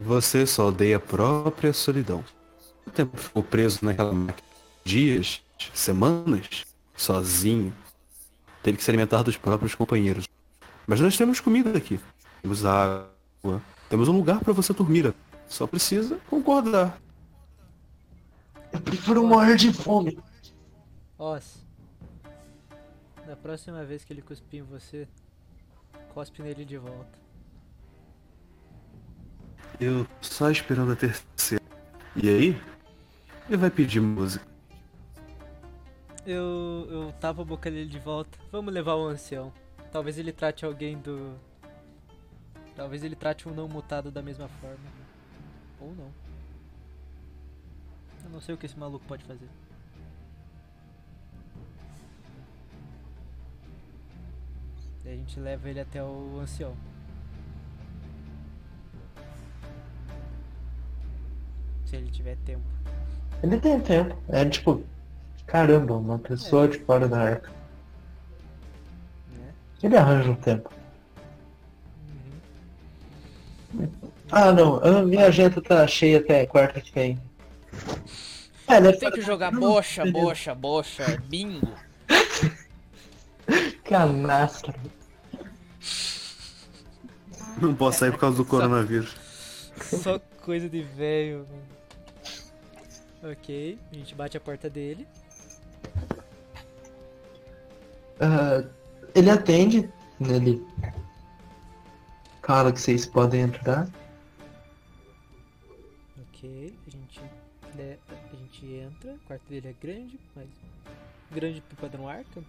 Você 0.00 0.44
só 0.44 0.66
odeia 0.68 0.96
a 0.96 1.00
própria 1.00 1.72
solidão. 1.72 2.24
O 2.84 2.90
tempo 2.90 3.16
ficou 3.16 3.44
preso 3.44 3.78
naquela 3.82 4.12
máquina. 4.12 4.48
Dias, 4.84 5.40
semanas, 5.72 6.64
sozinho. 6.96 7.72
Teve 8.60 8.76
que 8.76 8.82
se 8.82 8.90
alimentar 8.90 9.22
dos 9.22 9.36
próprios 9.36 9.74
companheiros. 9.76 10.26
Mas 10.84 11.00
nós 11.00 11.16
temos 11.16 11.38
comida 11.38 11.78
aqui. 11.78 12.00
Temos 12.42 12.64
água. 12.64 13.15
Temos 13.88 14.08
um 14.08 14.16
lugar 14.16 14.40
para 14.40 14.52
você 14.52 14.72
dormir. 14.72 15.14
Só 15.46 15.66
precisa 15.66 16.18
concordar. 16.28 17.00
Eu 18.72 18.80
prefiro 18.80 19.26
morrer 19.26 19.56
de 19.56 19.72
fome. 19.72 20.18
Os. 21.18 21.64
Na 23.26 23.36
próxima 23.36 23.84
vez 23.84 24.04
que 24.04 24.12
ele 24.12 24.22
cuspir 24.22 24.60
em 24.60 24.62
você, 24.62 25.08
cospe 26.12 26.42
nele 26.42 26.64
de 26.64 26.76
volta. 26.76 27.18
Eu 29.80 30.06
só 30.20 30.50
esperando 30.50 30.92
a 30.92 30.96
terceira. 30.96 31.64
E 32.14 32.28
aí? 32.28 32.62
Ele 33.48 33.56
vai 33.56 33.70
pedir 33.70 34.00
música. 34.00 34.44
Eu, 36.26 36.88
eu 36.90 37.12
tava 37.20 37.42
a 37.42 37.44
boca 37.44 37.70
dele 37.70 37.88
de 37.88 37.98
volta. 37.98 38.38
Vamos 38.50 38.72
levar 38.72 38.94
o 38.94 39.06
ancião. 39.06 39.52
Talvez 39.92 40.18
ele 40.18 40.32
trate 40.32 40.64
alguém 40.64 40.98
do. 40.98 41.34
Talvez 42.76 43.02
ele 43.02 43.16
trate 43.16 43.48
um 43.48 43.54
não 43.54 43.66
mutado 43.66 44.10
da 44.10 44.20
mesma 44.20 44.48
forma. 44.48 44.76
Ou 45.80 45.94
não. 45.94 46.10
Eu 48.24 48.30
não 48.30 48.40
sei 48.40 48.54
o 48.54 48.58
que 48.58 48.66
esse 48.66 48.78
maluco 48.78 49.04
pode 49.06 49.24
fazer. 49.24 49.48
E 55.04 55.08
a 55.08 55.12
gente 55.12 55.40
leva 55.40 55.70
ele 55.70 55.80
até 55.80 56.02
o 56.02 56.38
ancião. 56.40 56.76
Se 61.86 61.96
ele 61.96 62.10
tiver 62.10 62.36
tempo. 62.44 62.64
Ele 63.42 63.58
tem 63.58 63.80
tempo. 63.80 64.16
É 64.28 64.44
tipo, 64.44 64.84
caramba, 65.46 65.94
uma 65.94 66.18
pessoa 66.18 66.68
de 66.68 66.78
fora 66.80 67.08
da 67.08 67.20
arca. 67.20 67.50
Né? 69.32 69.54
Ele 69.82 69.96
arranja 69.96 70.30
um 70.30 70.34
tempo. 70.34 70.68
Ah 74.30 74.52
não, 74.52 74.76
a 74.82 75.02
minha 75.02 75.26
agenda 75.26 75.60
tá 75.60 75.86
cheia 75.86 76.18
até 76.18 76.46
quarta 76.46 76.80
que 76.80 76.92
vem. 76.92 77.20
É, 78.66 78.80
deve 78.80 78.98
Tem 78.98 79.10
que 79.10 79.20
jogar 79.20 79.52
bocha, 79.52 80.04
bocha, 80.10 80.54
bocha, 80.54 81.22
bingo. 81.28 81.72
canastra. 83.84 84.74
Não 87.60 87.74
posso 87.74 88.00
sair 88.00 88.10
por 88.10 88.20
causa 88.20 88.36
do 88.36 88.44
coronavírus. 88.44 89.16
Só 89.80 90.20
coisa 90.42 90.68
de 90.68 90.82
velho, 90.82 91.46
mano. 91.48 93.32
Ok, 93.32 93.78
a 93.90 93.94
gente 93.94 94.14
bate 94.14 94.36
a 94.36 94.40
porta 94.40 94.68
dele. 94.68 95.06
Ah, 98.20 98.62
ele 99.14 99.30
atende, 99.30 99.88
ele 100.20 100.62
fala 102.46 102.72
que 102.72 102.80
vocês 102.80 103.04
podem 103.04 103.42
entrar. 103.42 103.86
Ok, 106.28 106.72
a 106.86 106.90
gente, 106.90 107.20
le- 107.74 107.98
a 108.08 108.36
gente 108.36 108.66
entra. 108.74 109.12
O 109.14 109.18
quarto 109.26 109.42
dele 109.48 109.68
é 109.68 109.74
grande, 109.84 110.18
mas. 110.34 110.46
Grande 111.32 111.60
pro 111.60 111.76
padrão 111.76 112.08
arca. 112.08 112.42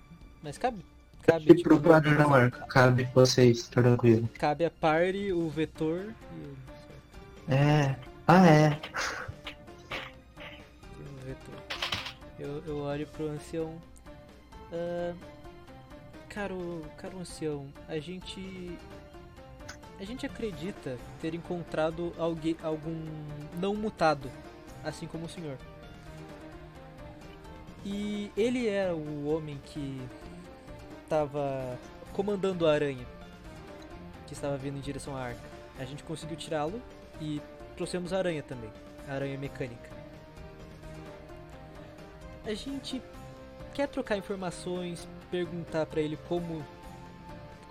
Mas 0.44 0.58
cabe. 0.58 0.86
Cabe, 1.24 1.46
tipo, 1.48 1.64
pro 1.64 1.80
padrão 1.82 2.34
arca, 2.34 2.66
cabe 2.68 3.04
vocês, 3.14 3.68
tranquilo. 3.68 4.30
cabe 4.38 4.64
a 4.64 4.72
party, 4.72 5.34
o 5.34 5.50
vetor 5.50 6.14
e 6.32 6.56
certo? 7.48 7.52
É. 7.52 7.98
Ah 8.28 8.48
é. 8.48 8.70
Tem 8.70 8.80
um 11.12 11.26
vetor. 11.26 11.56
Eu, 12.40 12.64
eu 12.66 12.78
olho 12.80 13.06
pro 13.08 13.28
ancião. 13.30 13.82
Ah, 14.72 15.14
caro, 16.30 16.86
caro 16.98 17.20
ancião, 17.20 17.68
a 17.90 18.00
gente. 18.00 18.78
A 20.00 20.04
gente 20.04 20.26
acredita 20.26 20.98
ter 21.20 21.34
encontrado 21.34 22.14
alguém, 22.18 22.56
algum 22.62 23.06
não 23.60 23.76
mutado, 23.76 24.30
assim 24.84 25.08
como 25.08 25.26
o 25.26 25.30
senhor. 25.30 25.58
E 27.84 28.32
ele 28.38 28.68
era 28.68 28.96
o 28.96 29.28
homem 29.28 29.60
que 29.66 30.02
estava 31.04 31.80
comandando 32.14 32.68
a 32.68 32.74
aranha, 32.74 33.06
que 34.28 34.34
estava 34.34 34.58
vindo 34.58 34.78
em 34.78 34.82
direção 34.82 35.16
à 35.16 35.22
arca. 35.22 35.42
A 35.80 35.86
gente 35.86 36.04
conseguiu 36.04 36.38
tirá-lo 36.38 36.82
e 37.20 37.42
trouxemos 37.76 38.14
a 38.14 38.18
aranha 38.18 38.44
também, 38.44 38.70
a 39.08 39.14
aranha 39.14 39.38
mecânica. 39.38 39.90
A 42.46 42.54
gente 42.54 43.02
quer 43.74 43.88
trocar 43.88 44.18
informações, 44.18 45.08
perguntar 45.32 45.86
pra 45.86 46.02
ele 46.02 46.18
como 46.28 46.64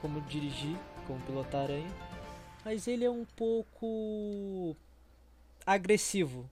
como 0.01 0.21
dirigir, 0.23 0.77
como 1.07 1.19
pilotar 1.21 1.63
a 1.63 1.65
aranha, 1.65 1.91
mas 2.67 2.89
ele 2.89 3.05
é 3.05 3.11
um 3.11 3.25
pouco 3.25 4.75
agressivo 5.65 6.51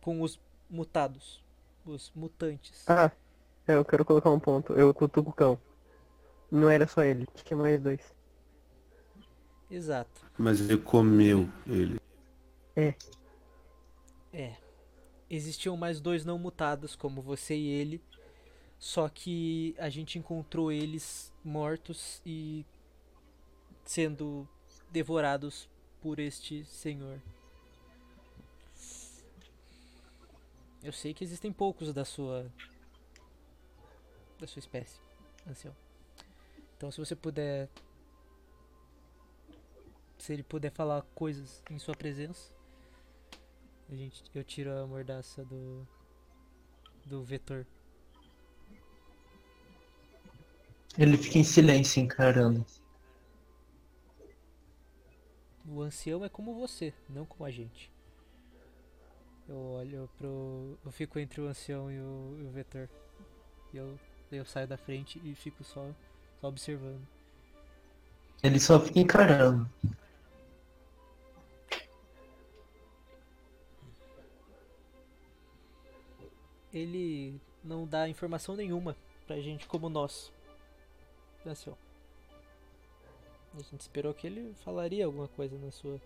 com 0.00 0.22
os 0.22 0.38
mutados, 0.70 1.42
os 1.84 2.12
mutantes. 2.14 2.84
Ah, 2.88 3.10
é, 3.66 3.74
eu 3.74 3.84
quero 3.84 4.04
colocar 4.04 4.30
um 4.30 4.38
ponto. 4.38 4.74
Eu 4.74 4.94
cutuco 4.94 5.30
o 5.30 5.32
cão. 5.32 5.58
Não 6.52 6.70
era 6.70 6.86
só 6.86 7.02
ele, 7.02 7.26
tinha 7.34 7.56
mais 7.56 7.82
dois. 7.82 8.14
Exato. 9.68 10.24
Mas 10.38 10.60
ele 10.60 10.78
comeu 10.78 11.48
ele. 11.66 12.00
É. 12.76 12.94
Existiam 15.28 15.76
mais 15.76 16.00
dois 16.00 16.24
não 16.24 16.38
mutados, 16.38 16.94
como 16.94 17.20
você 17.20 17.56
e 17.56 17.66
ele. 17.66 18.00
Só 18.78 19.08
que 19.08 19.74
a 19.78 19.88
gente 19.88 20.16
encontrou 20.16 20.70
eles 20.70 21.32
mortos 21.42 22.22
e 22.24 22.64
sendo 23.84 24.48
devorados 24.96 25.68
por 26.00 26.18
este 26.18 26.64
senhor. 26.64 27.20
Eu 30.82 30.90
sei 30.90 31.12
que 31.12 31.22
existem 31.22 31.52
poucos 31.52 31.92
da 31.92 32.02
sua 32.02 32.50
da 34.40 34.46
sua 34.46 34.60
espécie, 34.60 34.98
ancião. 35.46 35.76
Então 36.74 36.90
se 36.90 36.98
você 36.98 37.14
puder 37.14 37.68
se 40.16 40.32
ele 40.32 40.42
puder 40.42 40.70
falar 40.70 41.02
coisas 41.14 41.62
em 41.70 41.78
sua 41.78 41.94
presença, 41.94 42.50
a 43.90 43.94
gente, 43.94 44.24
eu 44.34 44.42
tiro 44.42 44.72
a 44.72 44.86
mordaça 44.86 45.44
do 45.44 45.86
do 47.04 47.22
vetor. 47.22 47.66
Ele 50.96 51.18
fica 51.18 51.36
em 51.36 51.44
silêncio 51.44 52.00
encarando. 52.00 52.64
O 55.68 55.82
ancião 55.82 56.24
é 56.24 56.28
como 56.28 56.54
você, 56.54 56.94
não 57.08 57.24
como 57.24 57.44
a 57.44 57.50
gente. 57.50 57.90
Eu 59.48 59.56
olho 59.56 60.10
pro. 60.16 60.78
Eu 60.84 60.92
fico 60.92 61.18
entre 61.18 61.40
o 61.40 61.46
ancião 61.46 61.90
e 61.90 61.98
o, 61.98 62.38
e 62.40 62.46
o 62.46 62.50
vetor. 62.50 62.88
E 63.72 63.76
eu, 63.76 63.98
eu 64.30 64.44
saio 64.44 64.66
da 64.66 64.76
frente 64.76 65.20
e 65.24 65.34
fico 65.34 65.64
só, 65.64 65.88
só 66.40 66.48
observando. 66.48 67.06
Ele 68.42 68.60
só 68.60 68.78
fica 68.78 69.00
encarando. 69.00 69.68
Ele 76.72 77.40
não 77.64 77.86
dá 77.86 78.08
informação 78.08 78.54
nenhuma 78.54 78.96
pra 79.26 79.40
gente 79.40 79.66
como 79.66 79.88
nós. 79.88 80.32
Ancião. 81.44 81.76
A 83.56 83.62
gente 83.62 83.80
esperou 83.80 84.12
que 84.12 84.26
ele 84.26 84.54
falaria 84.64 85.06
alguma 85.06 85.28
coisa 85.28 85.56
na 85.58 85.70
sua. 85.70 86.00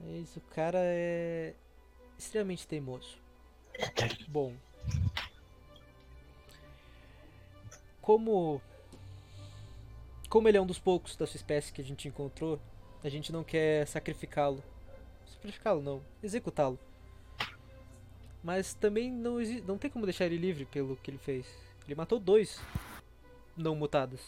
Mas 0.00 0.36
o 0.36 0.40
cara 0.40 0.80
é 0.82 1.54
extremamente 2.18 2.66
teimoso. 2.66 3.18
Bom. 4.28 4.52
Como 8.00 8.60
como 10.28 10.48
ele 10.48 10.58
é 10.58 10.60
um 10.60 10.66
dos 10.66 10.78
poucos 10.78 11.14
da 11.16 11.26
sua 11.26 11.36
espécie 11.36 11.72
que 11.72 11.80
a 11.80 11.84
gente 11.84 12.08
encontrou, 12.08 12.60
a 13.02 13.08
gente 13.08 13.32
não 13.32 13.44
quer 13.44 13.86
sacrificá-lo. 13.86 14.62
Sacrificá-lo 15.26 15.80
não, 15.80 16.02
executá-lo. 16.22 16.78
Mas 18.42 18.74
também 18.74 19.10
não, 19.10 19.38
não 19.66 19.78
tem 19.78 19.90
como 19.90 20.04
deixar 20.04 20.26
ele 20.26 20.36
livre 20.36 20.64
pelo 20.64 20.96
que 20.96 21.10
ele 21.10 21.18
fez. 21.18 21.46
Ele 21.86 21.94
matou 21.94 22.18
dois 22.18 22.60
não 23.56 23.74
mutados. 23.76 24.20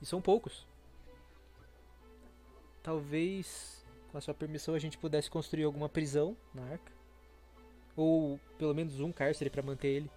E 0.00 0.06
são 0.06 0.20
poucos. 0.20 0.64
Talvez, 2.84 3.82
com 4.12 4.18
a 4.18 4.20
sua 4.20 4.34
permissão, 4.34 4.74
a 4.74 4.78
gente 4.78 4.98
pudesse 4.98 5.30
construir 5.30 5.64
alguma 5.64 5.88
prisão 5.88 6.36
na 6.54 6.62
arca. 6.64 6.92
Ou 7.96 8.38
pelo 8.58 8.74
menos 8.74 9.00
um 9.00 9.10
cárcere 9.10 9.48
para 9.48 9.62
manter 9.62 9.88
ele. 9.88 10.10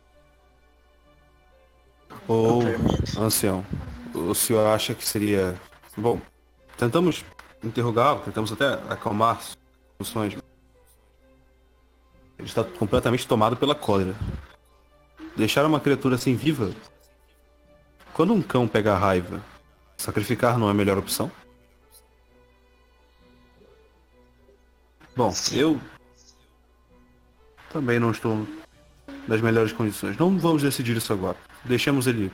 Ou, 2.27 2.61
ancião, 3.17 3.65
o 4.13 4.35
senhor 4.35 4.67
acha 4.67 4.93
que 4.93 5.07
seria. 5.07 5.55
Bom, 5.95 6.19
tentamos 6.77 7.23
interrogá-lo, 7.63 8.19
tentamos 8.19 8.51
até 8.51 8.73
acalmar 8.91 9.37
as 9.37 9.57
funções. 9.97 10.33
Ele 12.37 12.47
está 12.47 12.65
completamente 12.65 13.25
tomado 13.25 13.55
pela 13.55 13.75
cólera. 13.75 14.13
Deixar 15.37 15.65
uma 15.65 15.79
criatura 15.79 16.15
assim 16.15 16.35
viva? 16.35 16.75
Quando 18.13 18.33
um 18.33 18.41
cão 18.41 18.67
pega 18.67 18.93
a 18.93 18.97
raiva, 18.97 19.41
sacrificar 19.95 20.59
não 20.59 20.67
é 20.67 20.71
a 20.71 20.73
melhor 20.73 20.97
opção? 20.97 21.31
Bom, 25.17 25.33
eu 25.51 25.81
também 27.71 27.97
não 27.97 28.11
estou 28.11 28.47
nas 29.27 29.41
melhores 29.41 29.73
condições. 29.73 30.15
Não 30.15 30.37
vamos 30.37 30.61
decidir 30.61 30.95
isso 30.95 31.11
agora. 31.11 31.35
Deixemos 31.65 32.05
ele 32.05 32.31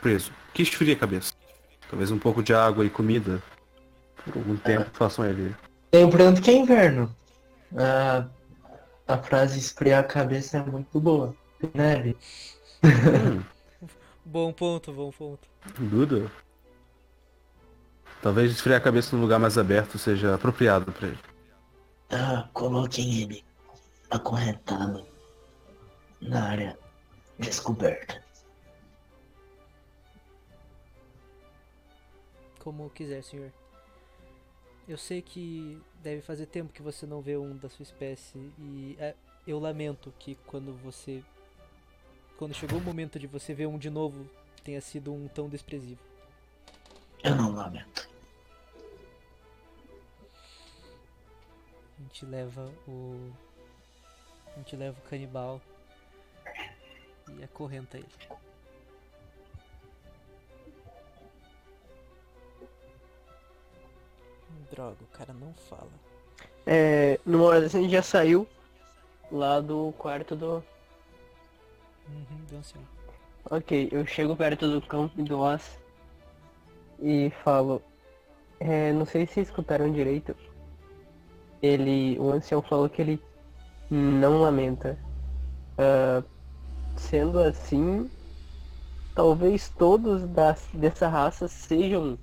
preso. 0.00 0.32
Que 0.54 0.62
esfrie 0.62 0.92
a 0.92 0.96
cabeça. 0.96 1.34
Talvez 1.90 2.10
um 2.10 2.18
pouco 2.18 2.42
de 2.42 2.54
água 2.54 2.86
e 2.86 2.90
comida 2.90 3.42
por 4.24 4.34
algum 4.34 4.56
tempo 4.56 4.88
façam 4.94 5.26
ele. 5.26 5.54
Lembrando 5.92 6.40
que 6.40 6.50
é 6.50 6.54
inverno. 6.54 7.14
A, 7.76 8.28
a 9.06 9.18
frase 9.18 9.58
esfriar 9.58 10.00
a 10.00 10.04
cabeça 10.04 10.56
é 10.56 10.62
muito 10.62 10.98
boa. 10.98 11.36
Neve. 11.74 12.16
Hum, 12.82 13.42
Bom 14.24 14.54
ponto, 14.54 14.90
bom 14.90 15.10
ponto. 15.10 15.46
Duda. 15.78 16.32
Talvez 18.22 18.50
esfriar 18.50 18.78
a 18.78 18.82
cabeça 18.82 19.14
num 19.14 19.20
lugar 19.20 19.38
mais 19.38 19.58
aberto 19.58 19.98
seja 19.98 20.34
apropriado 20.34 20.90
para 20.90 21.08
ele. 21.08 21.33
Ah, 22.10 22.48
coloquem 22.52 23.22
ele 23.22 23.44
acorrentado 24.10 25.06
na 26.20 26.48
área 26.48 26.78
descoberta. 27.38 28.22
Como 32.60 32.88
quiser, 32.90 33.22
senhor. 33.22 33.52
Eu 34.86 34.98
sei 34.98 35.22
que 35.22 35.80
deve 36.02 36.20
fazer 36.20 36.46
tempo 36.46 36.72
que 36.72 36.82
você 36.82 37.06
não 37.06 37.20
vê 37.20 37.36
um 37.36 37.56
da 37.56 37.68
sua 37.68 37.82
espécie 37.82 38.38
e 38.58 38.96
é, 38.98 39.14
eu 39.46 39.58
lamento 39.58 40.12
que 40.18 40.34
quando 40.46 40.74
você 40.82 41.22
quando 42.36 42.52
chegou 42.52 42.78
o 42.78 42.82
momento 42.82 43.18
de 43.18 43.26
você 43.26 43.54
ver 43.54 43.66
um 43.66 43.78
de 43.78 43.88
novo 43.88 44.28
tenha 44.62 44.80
sido 44.80 45.12
um 45.12 45.28
tão 45.28 45.48
desprezível. 45.48 46.04
Eu 47.22 47.34
não 47.34 47.52
lamento. 47.52 48.13
Gente 52.14 52.26
leva 52.26 52.70
o 52.86 53.32
a 54.46 54.58
gente 54.58 54.76
leva 54.76 54.96
o 54.96 55.10
canibal 55.10 55.60
e 57.36 57.42
acorrenta 57.42 57.98
ele. 57.98 58.06
Droga, 64.70 64.96
o 65.02 65.06
cara 65.08 65.32
não 65.32 65.52
fala. 65.54 65.90
É, 66.64 67.18
numa 67.26 67.46
hora 67.46 67.60
dessa 67.60 67.78
a 67.78 67.80
gente 67.80 67.90
já 67.90 68.02
saiu 68.02 68.46
lá 69.32 69.60
do 69.60 69.92
quarto 69.98 70.36
do. 70.36 70.62
Uhum, 72.08 72.44
do 72.48 72.56
ancião. 72.56 72.82
Ok, 73.50 73.88
eu 73.90 74.06
chego 74.06 74.36
perto 74.36 74.68
do 74.68 74.86
cão 74.86 75.10
e 75.18 75.22
do 75.22 75.40
Oz 75.40 75.80
e 77.00 77.30
falo. 77.42 77.82
É, 78.60 78.92
não 78.92 79.04
sei 79.04 79.26
se 79.26 79.40
escutaram 79.40 79.92
direito. 79.92 80.36
Ele. 81.64 82.18
O 82.18 82.30
ancião 82.30 82.60
falou 82.60 82.88
que 82.88 83.00
ele 83.00 83.22
não 83.90 84.40
lamenta. 84.40 84.98
Ah, 85.78 86.22
sendo 86.96 87.40
assim, 87.40 88.10
talvez 89.14 89.68
todos 89.70 90.26
das, 90.28 90.68
dessa 90.72 91.08
raça 91.08 91.48
sejam 91.48 92.18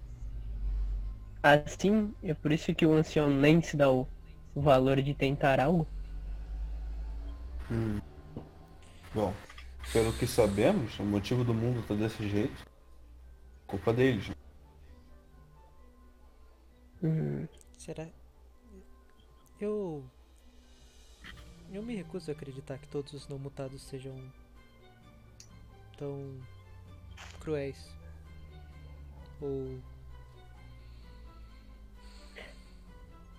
assim. 1.44 2.14
É 2.24 2.34
por 2.34 2.52
isso 2.52 2.74
que 2.74 2.86
o 2.86 2.94
ancião 2.94 3.30
nem 3.30 3.62
se 3.62 3.76
dá 3.76 3.92
o, 3.92 4.08
valor 4.56 5.02
de 5.02 5.14
tentar 5.14 5.60
algo. 5.60 5.88
Bom, 9.14 9.34
pelo 9.94 10.12
que 10.14 10.28
sabemos, 10.28 11.00
o 11.00 11.04
motivo 11.04 11.44
do 11.44 11.54
mundo 11.54 11.86
tá 11.88 11.94
desse 11.94 12.28
jeito. 12.28 12.66
Culpa 13.66 13.94
deles. 13.94 14.30
né? 14.30 14.36
Hum, 17.04 17.48
Será? 17.78 18.08
Eu. 19.62 20.04
Eu 21.72 21.82
me 21.82 21.96
recuso 21.96 22.30
a 22.30 22.34
acreditar 22.34 22.78
que 22.78 22.88
todos 22.88 23.14
os 23.14 23.28
não 23.28 23.38
mutados 23.40 23.82
sejam. 23.84 24.16
tão. 25.98 26.36
cruéis. 27.40 27.78
Ou. 29.40 29.80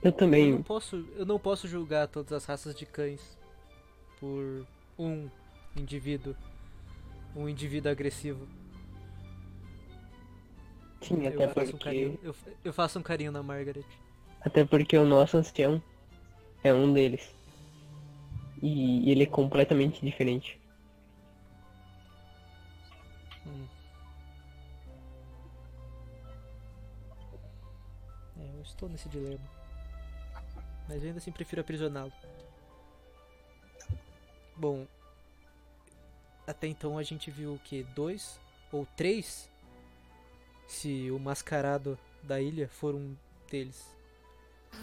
eu 0.02 0.10
Eu 0.10 0.12
também. 0.12 0.52
não 0.52 0.62
posso, 0.62 0.96
eu 1.16 1.26
não 1.26 1.38
posso 1.38 1.68
julgar 1.68 2.08
todas 2.08 2.32
as 2.32 2.44
raças 2.44 2.74
de 2.74 2.86
cães 2.86 3.20
por 4.18 4.66
um 4.98 5.28
indivíduo. 5.76 6.34
Um 7.34 7.48
indivíduo 7.48 7.90
agressivo. 7.90 8.46
Sim, 11.00 11.26
Eu 11.26 11.28
até 11.28 11.48
faço, 11.48 11.68
um 11.68 11.70
porque. 11.78 11.84
carinho, 11.84 12.18
eu, 12.22 12.34
eu 12.64 12.72
faço 12.72 12.98
um 12.98 13.02
carinho 13.02 13.32
na 13.32 13.42
Margaret. 13.42 13.84
Até 14.40 14.64
porque 14.64 14.96
o 14.96 15.04
nosso 15.04 15.36
ancião 15.36 15.82
é 16.62 16.72
um 16.72 16.92
deles. 16.92 17.28
E 18.62 19.10
ele 19.10 19.24
é 19.24 19.26
completamente 19.26 20.04
diferente. 20.04 20.60
Hum. 23.46 23.66
É, 28.38 28.56
eu 28.56 28.62
estou 28.62 28.88
nesse 28.88 29.08
dilema. 29.08 29.44
Mas 30.88 31.02
eu 31.02 31.08
ainda 31.08 31.18
assim 31.18 31.32
prefiro 31.32 31.60
aprisioná-lo. 31.60 32.12
Bom, 34.56 34.86
até 36.46 36.68
então 36.68 36.98
a 36.98 37.02
gente 37.02 37.30
viu 37.30 37.54
o 37.54 37.58
que? 37.58 37.82
Dois 37.82 38.38
ou 38.70 38.86
três? 38.96 39.50
Se 40.68 41.10
o 41.10 41.18
mascarado 41.18 41.98
da 42.22 42.40
ilha 42.40 42.68
for 42.68 42.94
um 42.94 43.16
deles. 43.50 43.94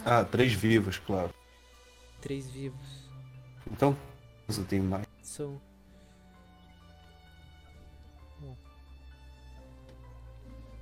Ah, 0.04 0.24
três 0.24 0.52
vivos, 0.52 0.98
claro. 0.98 1.34
Três 2.20 2.48
vivos. 2.50 3.08
Então, 3.70 3.96
eu 4.48 4.64
tenho 4.64 4.84
mais. 4.84 5.06
São. 5.22 5.60
Bom. 8.38 8.56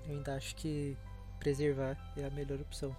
Eu 0.06 0.16
ainda 0.16 0.34
acho 0.36 0.56
que 0.56 0.96
preservar 1.38 1.96
é 2.16 2.24
a 2.24 2.30
melhor 2.30 2.60
opção. 2.60 2.94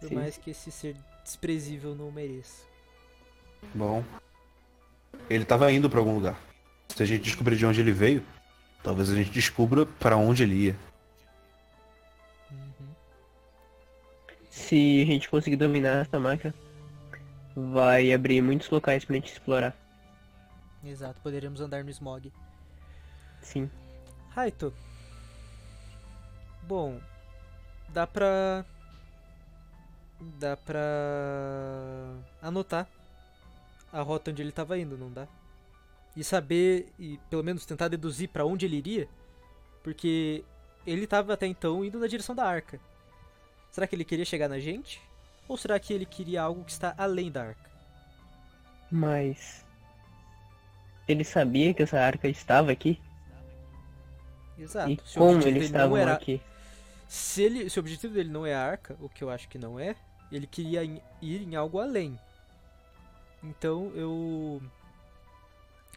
Por 0.00 0.08
Sim. 0.08 0.14
mais 0.16 0.36
que 0.36 0.50
esse 0.50 0.70
ser 0.70 0.96
desprezível 1.22 1.94
não 1.94 2.10
mereça. 2.10 2.64
Bom. 3.74 4.02
Ele 5.30 5.44
tava 5.44 5.70
indo 5.70 5.88
pra 5.88 6.00
algum 6.00 6.14
lugar. 6.14 6.38
Se 6.88 7.02
a 7.02 7.06
gente 7.06 7.22
descobrir 7.22 7.56
de 7.56 7.64
onde 7.64 7.80
ele 7.80 7.92
veio, 7.92 8.24
talvez 8.82 9.08
a 9.10 9.14
gente 9.14 9.30
descubra 9.30 9.86
para 9.86 10.16
onde 10.16 10.42
ele 10.42 10.54
ia. 10.54 10.76
Uhum. 12.50 12.88
Se 14.50 15.02
a 15.02 15.06
gente 15.06 15.28
conseguir 15.28 15.56
dominar 15.56 16.02
essa 16.02 16.18
máquina, 16.18 16.52
vai 17.54 18.12
abrir 18.12 18.42
muitos 18.42 18.68
locais 18.70 19.04
pra 19.04 19.16
gente 19.16 19.32
explorar. 19.32 19.76
Exato, 20.84 21.20
poderíamos 21.20 21.60
andar 21.60 21.84
no 21.84 21.90
smog. 21.90 22.32
Sim. 23.40 23.70
Raito. 24.30 24.72
Bom, 26.62 27.00
dá 27.88 28.06
pra. 28.06 28.64
Dá 30.38 30.56
pra. 30.56 30.80
anotar 32.40 32.88
a 33.92 34.00
rota 34.00 34.30
onde 34.30 34.42
ele 34.42 34.48
estava 34.48 34.78
indo, 34.78 34.96
não 34.96 35.12
dá? 35.12 35.28
E 36.16 36.24
saber, 36.24 36.92
e 36.98 37.18
pelo 37.28 37.44
menos 37.44 37.66
tentar 37.66 37.88
deduzir 37.88 38.28
pra 38.28 38.44
onde 38.44 38.64
ele 38.64 38.76
iria, 38.76 39.08
porque 39.82 40.44
ele 40.86 41.04
estava 41.04 41.34
até 41.34 41.46
então 41.46 41.84
indo 41.84 41.98
na 41.98 42.06
direção 42.06 42.34
da 42.34 42.44
arca. 42.44 42.80
Será 43.70 43.86
que 43.86 43.94
ele 43.94 44.04
queria 44.04 44.24
chegar 44.24 44.48
na 44.48 44.58
gente? 44.58 45.00
Ou 45.48 45.56
será 45.56 45.78
que 45.78 45.92
ele 45.92 46.06
queria 46.06 46.42
algo 46.42 46.64
que 46.64 46.72
está 46.72 46.94
além 46.96 47.30
da 47.30 47.42
arca? 47.44 47.70
Mas. 48.90 49.64
Ele 51.08 51.24
sabia 51.24 51.74
que 51.74 51.82
essa 51.82 51.98
arca 52.00 52.28
estava 52.28 52.70
aqui? 52.70 53.00
Exato. 54.58 54.90
e 54.90 55.00
Se 55.04 55.18
como 55.18 55.42
eles 55.42 55.64
estavam 55.64 55.96
era- 55.96 56.14
aqui? 56.14 56.40
Se, 57.08 57.42
ele, 57.42 57.68
se 57.68 57.78
o 57.78 57.80
objetivo 57.80 58.14
dele 58.14 58.30
não 58.30 58.46
é 58.46 58.54
a 58.54 58.64
arca, 58.64 58.96
o 59.00 59.08
que 59.08 59.22
eu 59.22 59.28
acho 59.28 59.48
que 59.48 59.58
não 59.58 59.78
é, 59.78 59.94
ele 60.30 60.46
queria 60.46 60.82
ir 60.84 61.02
em 61.42 61.54
algo 61.56 61.78
além. 61.78 62.18
Então 63.42 63.90
eu 63.94 64.62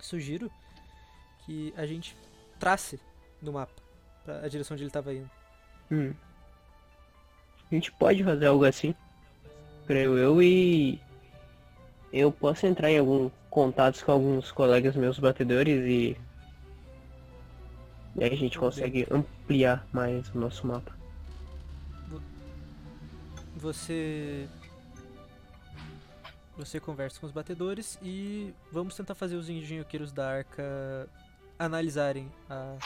sugiro 0.01 0.51
que 1.45 1.73
a 1.77 1.85
gente 1.85 2.17
trace 2.59 2.99
no 3.41 3.53
mapa 3.53 3.81
a 4.43 4.47
direção 4.47 4.73
onde 4.75 4.83
ele 4.83 4.89
estava 4.89 5.13
indo. 5.13 5.29
Hum. 5.91 6.13
A 7.71 7.75
gente 7.75 7.91
pode 7.93 8.23
fazer 8.23 8.47
algo 8.47 8.65
assim. 8.65 8.93
Creio 9.87 10.17
eu 10.17 10.41
e. 10.41 10.99
Eu 12.11 12.31
posso 12.31 12.65
entrar 12.65 12.89
em 12.89 12.97
algum 12.97 13.29
contatos 13.49 14.01
com 14.01 14.11
alguns 14.11 14.51
colegas 14.51 14.95
meus 14.95 15.19
batedores 15.19 15.85
e 15.85 16.17
E 18.15 18.23
aí 18.23 18.33
a 18.33 18.37
gente 18.37 18.57
consegue 18.57 19.05
ampliar 19.11 19.85
mais 19.91 20.29
o 20.33 20.39
nosso 20.39 20.65
mapa. 20.65 20.91
Você. 23.55 24.47
Você 26.57 26.79
conversa 26.79 27.19
com 27.19 27.25
os 27.25 27.33
batedores 27.33 27.99
e 28.01 28.53
vamos 28.71 28.95
tentar 28.95 29.13
fazer 29.13 29.35
os 29.35 29.49
engenhoqueiros 29.49 30.13
da 30.13 30.29
arca 30.29 31.09
analisarem 31.59 32.31
a, 32.49 32.77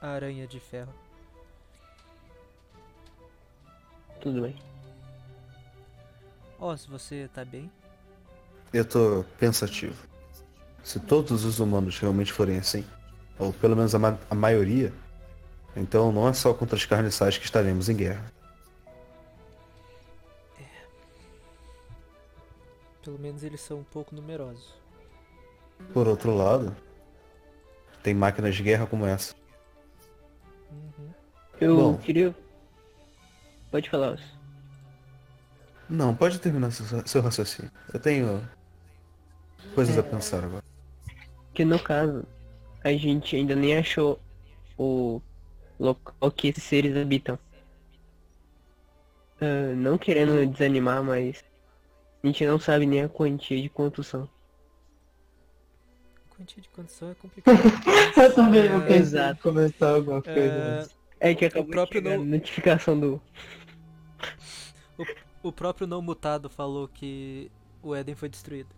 a 0.00 0.08
aranha 0.08 0.46
de 0.46 0.60
ferro. 0.60 0.94
Tudo 4.20 4.42
bem. 4.42 4.75
Ó, 6.58 6.76
se 6.76 6.88
você 6.88 7.28
tá 7.32 7.44
bem. 7.44 7.70
Eu 8.72 8.84
tô 8.84 9.24
pensativo. 9.38 9.96
Se 10.82 11.00
todos 11.00 11.44
os 11.44 11.58
humanos 11.60 11.98
realmente 11.98 12.32
forem 12.32 12.58
assim, 12.58 12.84
ou 13.38 13.52
pelo 13.52 13.76
menos 13.76 13.94
a, 13.94 13.98
ma 13.98 14.18
a 14.30 14.34
maioria, 14.34 14.92
então 15.76 16.12
não 16.12 16.28
é 16.28 16.32
só 16.32 16.54
contra 16.54 16.76
os 16.76 16.86
carniçais 16.86 17.36
que 17.38 17.44
estaremos 17.44 17.88
em 17.88 17.96
guerra. 17.96 18.32
Pelo 23.06 23.20
menos 23.20 23.44
eles 23.44 23.60
são 23.60 23.78
um 23.78 23.84
pouco 23.84 24.16
numerosos. 24.16 24.74
Por 25.92 26.08
outro 26.08 26.34
lado, 26.34 26.74
tem 28.02 28.12
máquinas 28.12 28.56
de 28.56 28.64
guerra 28.64 28.84
como 28.84 29.06
essa. 29.06 29.32
Uhum. 30.72 31.10
Eu 31.60 31.76
Bom. 31.76 31.98
queria. 31.98 32.34
Pode 33.70 33.88
falar, 33.88 34.14
Os. 34.14 34.35
Não, 35.88 36.14
pode 36.14 36.38
terminar 36.40 36.70
seu, 36.72 37.06
seu 37.06 37.22
raciocínio. 37.22 37.70
Eu 37.92 38.00
tenho 38.00 38.48
coisas 39.74 39.96
a 39.96 40.02
pensar 40.02 40.42
agora. 40.44 40.62
Que 41.54 41.64
no 41.64 41.78
caso, 41.78 42.24
a 42.82 42.92
gente 42.92 43.36
ainda 43.36 43.54
nem 43.54 43.76
achou 43.76 44.20
o 44.76 45.20
local 45.78 46.30
que 46.32 46.48
esses 46.48 46.64
seres 46.64 46.96
habitam. 46.96 47.38
Ah, 49.40 49.74
não 49.76 49.96
querendo 49.98 50.44
desanimar, 50.50 51.02
mas 51.04 51.44
a 52.22 52.26
gente 52.26 52.44
não 52.46 52.58
sabe 52.58 52.86
nem 52.86 53.02
a 53.02 53.08
quantia 53.08 53.60
de 53.60 53.68
quantos 53.68 54.06
são. 54.08 54.28
Quantia 56.36 56.62
de 56.62 56.68
condição 56.70 57.10
é 57.10 57.14
complicado. 57.14 57.56
Eu 58.16 58.34
também, 58.34 58.64
eu 58.66 58.82
É, 58.82 58.86
pensei 58.88 59.34
comentar 59.36 59.94
alguma 59.94 60.20
coisa. 60.20 60.38
É, 60.40 60.76
mas- 60.80 60.96
É 61.20 61.34
que 61.34 61.44
acabou 61.46 61.70
próprio 61.70 62.02
de 62.02 62.08
chegar 62.08 62.18
não- 62.18 62.24
a 62.24 62.36
notificação 62.36 62.98
do. 63.00 63.22
o 64.98 65.04
próprio 65.52 65.86
não 65.86 66.02
mutado 66.02 66.48
falou 66.48 66.88
que 66.88 67.50
o 67.82 67.94
Éden 67.94 68.14
foi 68.14 68.28
destruído. 68.28 68.74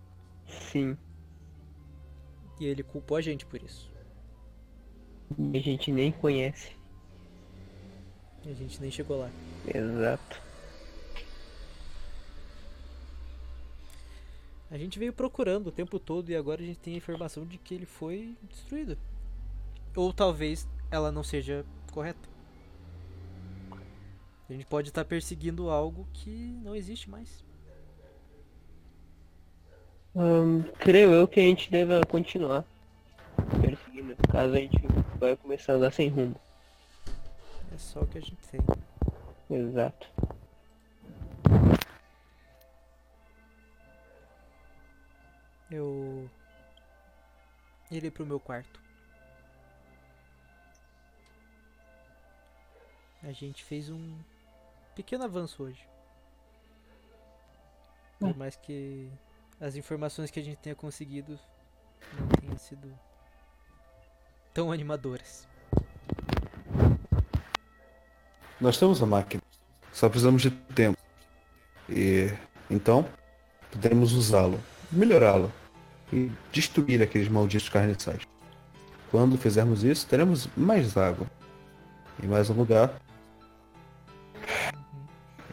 Sim. 0.46 0.96
E 2.60 2.66
ele 2.66 2.82
culpou 2.82 3.16
a 3.16 3.20
gente 3.20 3.46
por 3.46 3.62
isso. 3.62 3.90
E 5.38 5.58
a 5.58 5.60
gente 5.60 5.92
nem 5.92 6.10
conhece. 6.10 6.72
E 8.44 8.50
a 8.50 8.54
gente 8.54 8.80
nem 8.80 8.90
chegou 8.90 9.18
lá. 9.18 9.30
Exato. 9.66 10.40
A 14.70 14.76
gente 14.76 14.98
veio 14.98 15.12
procurando 15.12 15.68
o 15.68 15.72
tempo 15.72 15.98
todo 15.98 16.28
e 16.30 16.36
agora 16.36 16.62
a 16.62 16.64
gente 16.64 16.78
tem 16.78 16.94
a 16.94 16.98
informação 16.98 17.46
de 17.46 17.56
que 17.56 17.74
ele 17.74 17.86
foi 17.86 18.36
destruído. 18.50 18.98
Ou 19.96 20.12
talvez 20.12 20.68
ela 20.90 21.10
não 21.10 21.22
seja 21.22 21.64
correta. 21.90 22.27
A 24.48 24.52
gente 24.52 24.64
pode 24.64 24.88
estar 24.88 25.04
perseguindo 25.04 25.68
algo 25.68 26.08
que 26.14 26.30
não 26.62 26.74
existe 26.74 27.10
mais. 27.10 27.44
Creio 30.80 31.12
eu 31.12 31.28
que 31.28 31.38
a 31.38 31.42
gente 31.42 31.70
deva 31.70 32.00
continuar 32.06 32.64
perseguindo. 33.60 34.16
Caso 34.32 34.54
a 34.54 34.58
gente 34.58 34.78
vai 35.18 35.36
começar 35.36 35.74
a 35.74 35.76
andar 35.76 35.92
sem 35.92 36.08
rumo. 36.08 36.34
É 37.72 37.76
só 37.76 38.00
o 38.00 38.06
que 38.06 38.18
a 38.18 38.20
gente 38.22 38.38
tem. 38.48 38.60
Exato. 39.50 40.08
Eu 45.70 46.28
irei 47.90 48.10
pro 48.10 48.24
meu 48.24 48.40
quarto. 48.40 48.80
A 53.22 53.32
gente 53.32 53.62
fez 53.62 53.90
um 53.90 54.16
pequeno 54.98 55.22
avanço 55.22 55.62
hoje. 55.62 55.88
Por 58.18 58.36
mais 58.36 58.56
que 58.56 59.08
as 59.60 59.76
informações 59.76 60.28
que 60.28 60.40
a 60.40 60.42
gente 60.42 60.56
tenha 60.56 60.74
conseguido 60.74 61.38
não 62.18 62.26
tenham 62.40 62.58
sido 62.58 62.92
tão 64.52 64.72
animadoras. 64.72 65.46
Nós 68.60 68.76
temos 68.76 69.00
a 69.00 69.06
máquina. 69.06 69.40
Só 69.92 70.08
precisamos 70.08 70.42
de 70.42 70.50
tempo. 70.50 70.98
E 71.88 72.32
então 72.68 73.08
podemos 73.70 74.12
usá-lo, 74.14 74.60
melhorá-lo 74.90 75.52
e 76.12 76.32
destruir 76.50 77.00
aqueles 77.00 77.28
malditos 77.28 77.68
carniçais. 77.68 78.22
Quando 79.12 79.38
fizermos 79.38 79.84
isso, 79.84 80.08
teremos 80.08 80.48
mais 80.56 80.96
água. 80.96 81.30
E 82.20 82.26
mais 82.26 82.50
um 82.50 82.54
lugar. 82.54 83.00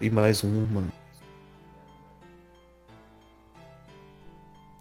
E 0.01 0.09
mais 0.09 0.43
um 0.43 0.63
humano. 0.63 0.91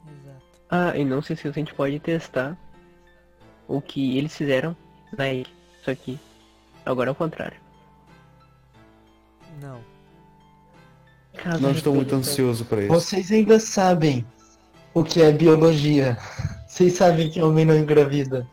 Exato. 0.08 0.62
Ah, 0.70 0.96
e 0.96 1.04
não 1.04 1.22
sei 1.22 1.36
se 1.36 1.46
a 1.46 1.52
gente 1.52 1.72
pode 1.74 1.98
testar 2.00 2.56
o 3.68 3.80
que 3.80 4.18
eles 4.18 4.36
fizeram 4.36 4.76
na 5.16 5.32
ilha. 5.32 5.50
Só 5.84 5.94
que 5.94 6.18
agora 6.84 7.10
é 7.10 7.12
o 7.12 7.14
contrário. 7.14 7.58
Não. 9.60 9.80
Caso 11.34 11.62
Não 11.62 11.70
estou 11.70 11.94
muito 11.94 12.14
ansioso 12.14 12.64
para 12.64 12.82
isso. 12.82 12.88
Vocês 12.88 13.30
ainda 13.30 13.60
sabem 13.60 14.26
o 14.92 15.04
que 15.04 15.22
é 15.22 15.30
biologia. 15.32 16.16
Vocês 16.66 16.94
sabem 16.94 17.30
que 17.30 17.40
homem 17.40 17.64
não 17.64 17.76
engravida. 17.76 18.48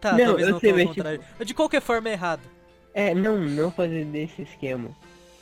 Tá, 0.00 0.12
Não, 0.12 0.26
talvez 0.26 0.48
eu 0.48 0.52
não 0.54 0.60
sei, 0.60 0.72
mas, 0.72 0.88
contrário. 0.88 1.20
De 1.44 1.54
qualquer 1.54 1.80
forma 1.80 2.08
é 2.08 2.12
errado. 2.12 2.42
É, 2.94 3.14
não, 3.14 3.38
não 3.38 3.70
fazer 3.70 4.04
desse 4.06 4.42
esquema. 4.42 4.90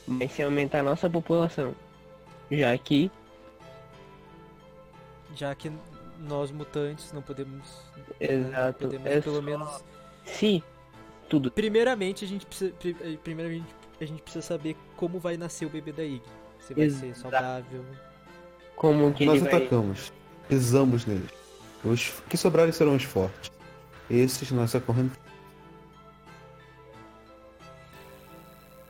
Mas 0.07 0.33
se 0.33 0.43
aumentar 0.43 0.81
a 0.81 0.83
nossa 0.83 1.09
população. 1.11 1.75
Já 2.51 2.77
que, 2.79 3.11
Já 5.35 5.55
que 5.55 5.71
nós 6.19 6.51
mutantes 6.51 7.13
não 7.13 7.23
podemos. 7.23 7.63
exato, 8.19 8.79
Podemos 8.87 9.07
é 9.07 9.21
pelo 9.21 9.37
só- 9.37 9.43
menos. 9.43 9.85
se 10.25 10.63
tudo 11.29 11.51
Primeiramente 11.51 12.25
a 12.25 12.29
gente 12.29 12.45
precisa. 12.47 12.73
eh, 12.85 13.17
Primeiramente 13.23 13.67
a 14.01 14.05
gente 14.05 14.23
precisa 14.23 14.43
saber 14.43 14.77
como 14.97 15.19
vai 15.19 15.37
nascer 15.37 15.67
o 15.67 15.71
bebê 15.71 15.93
da 15.93 16.03
Ig. 16.05 16.23
Se 16.61 16.75
vai 16.75 16.91
ser 16.91 17.07
Exato. 17.07 17.21
saudável. 17.21 17.85
como 18.77 19.13
que 19.13 19.25
Nós 19.27 19.41
ele 19.41 19.51
vai... 19.51 19.61
atacamos. 19.61 20.13
Pisamos 20.49 21.05
neles. 21.07 21.31
Os 21.85 22.11
que 22.29 22.37
sobrarem 22.37 22.73
serão 22.73 22.97
os 22.97 23.05
fortes. 23.05 23.51
Esses 24.11 24.51
nossa 24.51 24.81
corrente. 24.81 25.15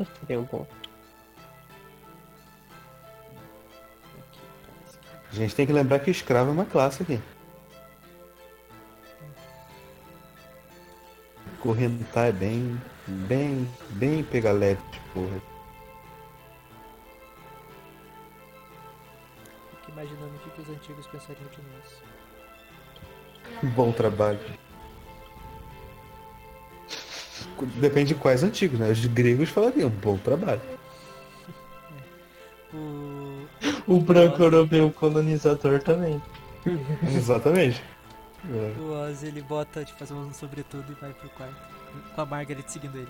Tem 0.26 0.36
um 0.36 0.46
ponto. 0.46 0.80
A 5.30 5.34
gente 5.34 5.54
tem 5.54 5.64
que 5.64 5.72
lembrar 5.72 6.00
que 6.00 6.10
escravo 6.10 6.50
é 6.50 6.52
uma 6.52 6.64
classe 6.64 7.04
aqui. 7.04 7.20
Correntar 11.60 12.26
é 12.26 12.32
bem, 12.32 12.80
bem, 13.06 13.70
bem 13.90 14.24
pegar 14.24 14.50
leve 14.52 14.82
de 14.90 14.98
porra. 15.14 15.40
Fico 19.70 19.90
imaginando 19.92 20.34
o 20.34 20.38
que, 20.40 20.50
que 20.50 20.60
os 20.62 20.68
antigos 20.68 21.06
pensariam 21.06 21.46
de 21.48 21.62
nós. 21.62 22.02
Bom 23.74 23.92
trabalho. 23.92 24.59
Depende 27.66 28.14
de 28.14 28.20
quais 28.20 28.42
antigos, 28.42 28.78
né? 28.78 28.90
Os 28.90 29.04
gregos 29.06 29.48
falariam 29.48 29.88
bom 29.90 30.16
trabalho. 30.18 30.60
O. 32.72 33.46
O 33.86 34.00
branco 34.00 34.42
europeu 34.42 34.90
colonizador 34.92 35.82
também. 35.82 36.22
Exatamente. 37.16 37.82
É. 38.48 38.80
O 38.80 38.92
Oz 38.92 39.22
ele 39.22 39.42
bota, 39.42 39.84
tipo, 39.84 40.02
as 40.02 40.10
mãos 40.10 40.28
no 40.28 40.34
sobretudo 40.34 40.84
e 40.90 40.94
vai 41.00 41.12
pro 41.12 41.28
quarto. 41.30 41.56
Com 42.14 42.20
a 42.20 42.24
Margaret 42.24 42.62
seguindo 42.68 42.96
ele. 42.96 43.08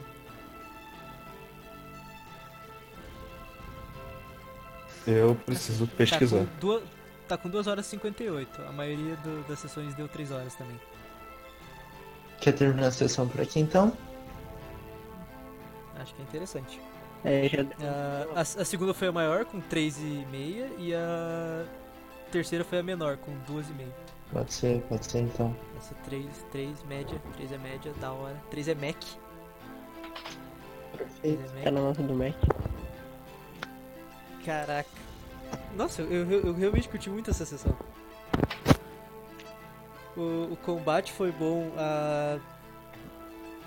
Eu 5.07 5.35
preciso 5.47 5.87
pesquisar. 5.87 6.39
Tá 6.39 6.45
com, 6.45 6.59
duas, 6.61 6.83
tá 7.29 7.37
com 7.37 7.49
2 7.49 7.67
horas 7.67 7.87
e 7.87 7.91
58. 7.91 8.63
A 8.63 8.73
maioria 8.73 9.17
do- 9.17 9.47
das 9.49 9.59
sessões 9.59 9.95
deu 9.95 10.09
3 10.09 10.31
horas 10.31 10.55
também. 10.55 10.79
Quer 12.41 12.53
terminar 12.53 12.89
a 12.89 12.91
sessão 12.91 13.29
por 13.29 13.41
aqui 13.41 13.61
então? 13.61 13.97
Acho 16.01 16.15
que 16.15 16.23
é 16.23 16.25
interessante. 16.25 16.81
É, 17.25 17.49
já 17.49 17.63
Ah, 17.83 18.27
a, 18.37 18.41
a 18.41 18.65
segunda 18.65 18.95
foi 18.95 19.09
a 19.09 19.13
maior, 19.13 19.45
com 19.45 19.61
3,5. 19.61 20.71
E 20.79 20.95
a 20.95 21.65
terceira 22.33 22.65
foi 22.65 22.79
a 22.79 22.83
menor, 22.83 23.17
com 23.19 23.33
2,5. 23.53 23.87
Pode 24.33 24.53
ser, 24.55 24.81
pode 24.83 25.05
ser 25.11 25.19
então. 25.21 25.55
Essa 25.77 25.95
3, 26.05 26.27
3 26.53 26.83
média, 26.85 27.21
3 27.35 27.53
é 27.53 27.59
média, 27.59 27.93
da 28.01 28.13
hora. 28.13 28.37
3 28.51 28.69
é 28.69 28.75
Mac. 28.75 28.97
3 30.93 31.11
Perfeito. 31.23 31.43
é 31.59 31.63
Tá 31.65 31.71
na 31.71 31.81
nota 31.81 32.03
do 32.03 32.15
Mac. 32.15 32.35
Caraca. 34.45 34.89
Nossa, 35.77 36.03
eu, 36.03 36.31
eu, 36.31 36.41
eu 36.47 36.55
realmente 36.55 36.89
curti 36.89 37.11
muito 37.11 37.31
essa 37.31 37.45
sessão. 37.45 37.77
O, 40.17 40.53
o 40.53 40.57
combate 40.57 41.13
foi 41.13 41.31
bom, 41.33 41.73
a, 41.77 42.39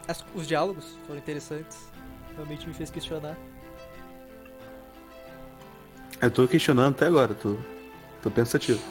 as- 0.08 0.24
os 0.36 0.48
diálogos 0.48 0.98
foram 1.06 1.20
interessantes. 1.20 1.92
Realmente 2.36 2.68
me 2.68 2.74
fez 2.74 2.90
questionar. 2.90 3.38
Eu 6.22 6.32
tô 6.32 6.48
questionando 6.48 6.94
até 6.96 7.06
agora, 7.08 7.34
tô, 7.36 7.58
tô 8.22 8.32
pensativo. 8.32 8.82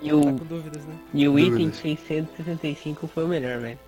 E 0.00 0.08
Tá 0.10 0.14
o, 0.16 0.20
com 0.22 0.36
dúvidas, 0.36 0.84
né? 0.86 0.94
e 1.12 1.28
o 1.28 1.36
item 1.38 1.68
Dúvidas. 1.68 1.76
665 1.80 3.08
foi 3.08 3.24
o 3.24 3.28
melhor, 3.28 3.58
velho. 3.60 3.78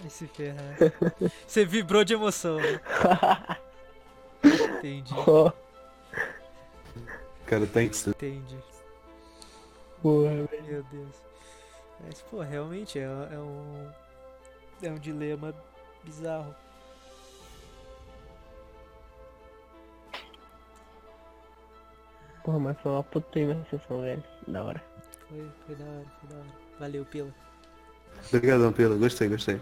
Vai 0.00 0.10
se 0.10 0.26
ferrar. 0.26 0.76
Você 1.46 1.64
vibrou 1.64 2.02
de 2.04 2.14
emoção, 2.14 2.56
né? 2.56 2.80
Entendi, 4.42 5.14
Cara, 7.46 7.66
tá 7.66 7.82
insano. 7.82 8.14
entendi. 8.16 8.56
Porra, 10.02 10.30
velho. 10.46 10.64
Meu 10.66 10.82
Deus. 10.84 11.14
Mas, 12.04 12.22
pô, 12.22 12.40
realmente 12.40 12.98
é, 12.98 13.02
é 13.02 13.38
um. 13.38 13.88
É 14.82 14.90
um 14.90 14.98
dilema 14.98 15.54
bizarro. 16.04 16.54
Porra, 22.44 22.58
mas 22.58 22.76
foi 22.80 22.92
uma 22.92 23.02
puta 23.02 23.38
sessão, 23.70 24.00
velho. 24.00 24.24
Da 24.48 24.64
hora. 24.64 24.82
Foi, 25.28 25.46
foi 25.66 25.74
da 25.76 25.84
hora, 25.84 26.06
foi 26.20 26.28
da 26.30 26.36
hora. 26.36 26.46
Valeu, 26.78 27.04
Pila. 27.04 27.28
Obrigadão, 28.28 28.72
Pila. 28.72 28.96
Gostei, 28.96 29.28
gostei. 29.28 29.60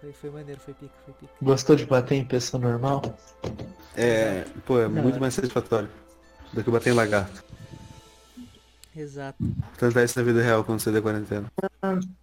Foi, 0.00 0.12
foi 0.12 0.30
maneiro, 0.30 0.60
foi 0.60 0.72
pica, 0.74 0.94
foi 1.04 1.14
pica. 1.14 1.32
Gostou 1.42 1.76
de 1.76 1.84
bater 1.84 2.14
em 2.14 2.24
pessoa 2.24 2.60
normal? 2.62 3.02
É, 3.96 4.44
pô, 4.64 4.78
é 4.78 4.84
Da 4.84 4.88
muito 4.88 5.10
hora. 5.14 5.20
mais 5.20 5.34
satisfatório 5.34 5.90
do 6.52 6.64
que 6.64 6.70
bater 6.70 6.90
em 6.90 6.96
lagarto. 6.96 7.44
Exato. 8.96 9.36
Tentar 9.78 10.04
isso 10.04 10.18
na 10.18 10.24
vida 10.24 10.42
real 10.42 10.64
quando 10.64 10.80
você 10.80 10.90
der 10.90 11.02
quarentena. 11.02 11.50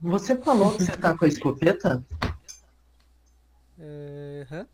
Você 0.02 0.36
falou 0.38 0.74
que 0.76 0.84
você 0.84 0.98
tá 0.98 1.16
com 1.18 1.26
a 1.26 1.28
escopeta? 1.28 2.04
Hã? 3.80 4.68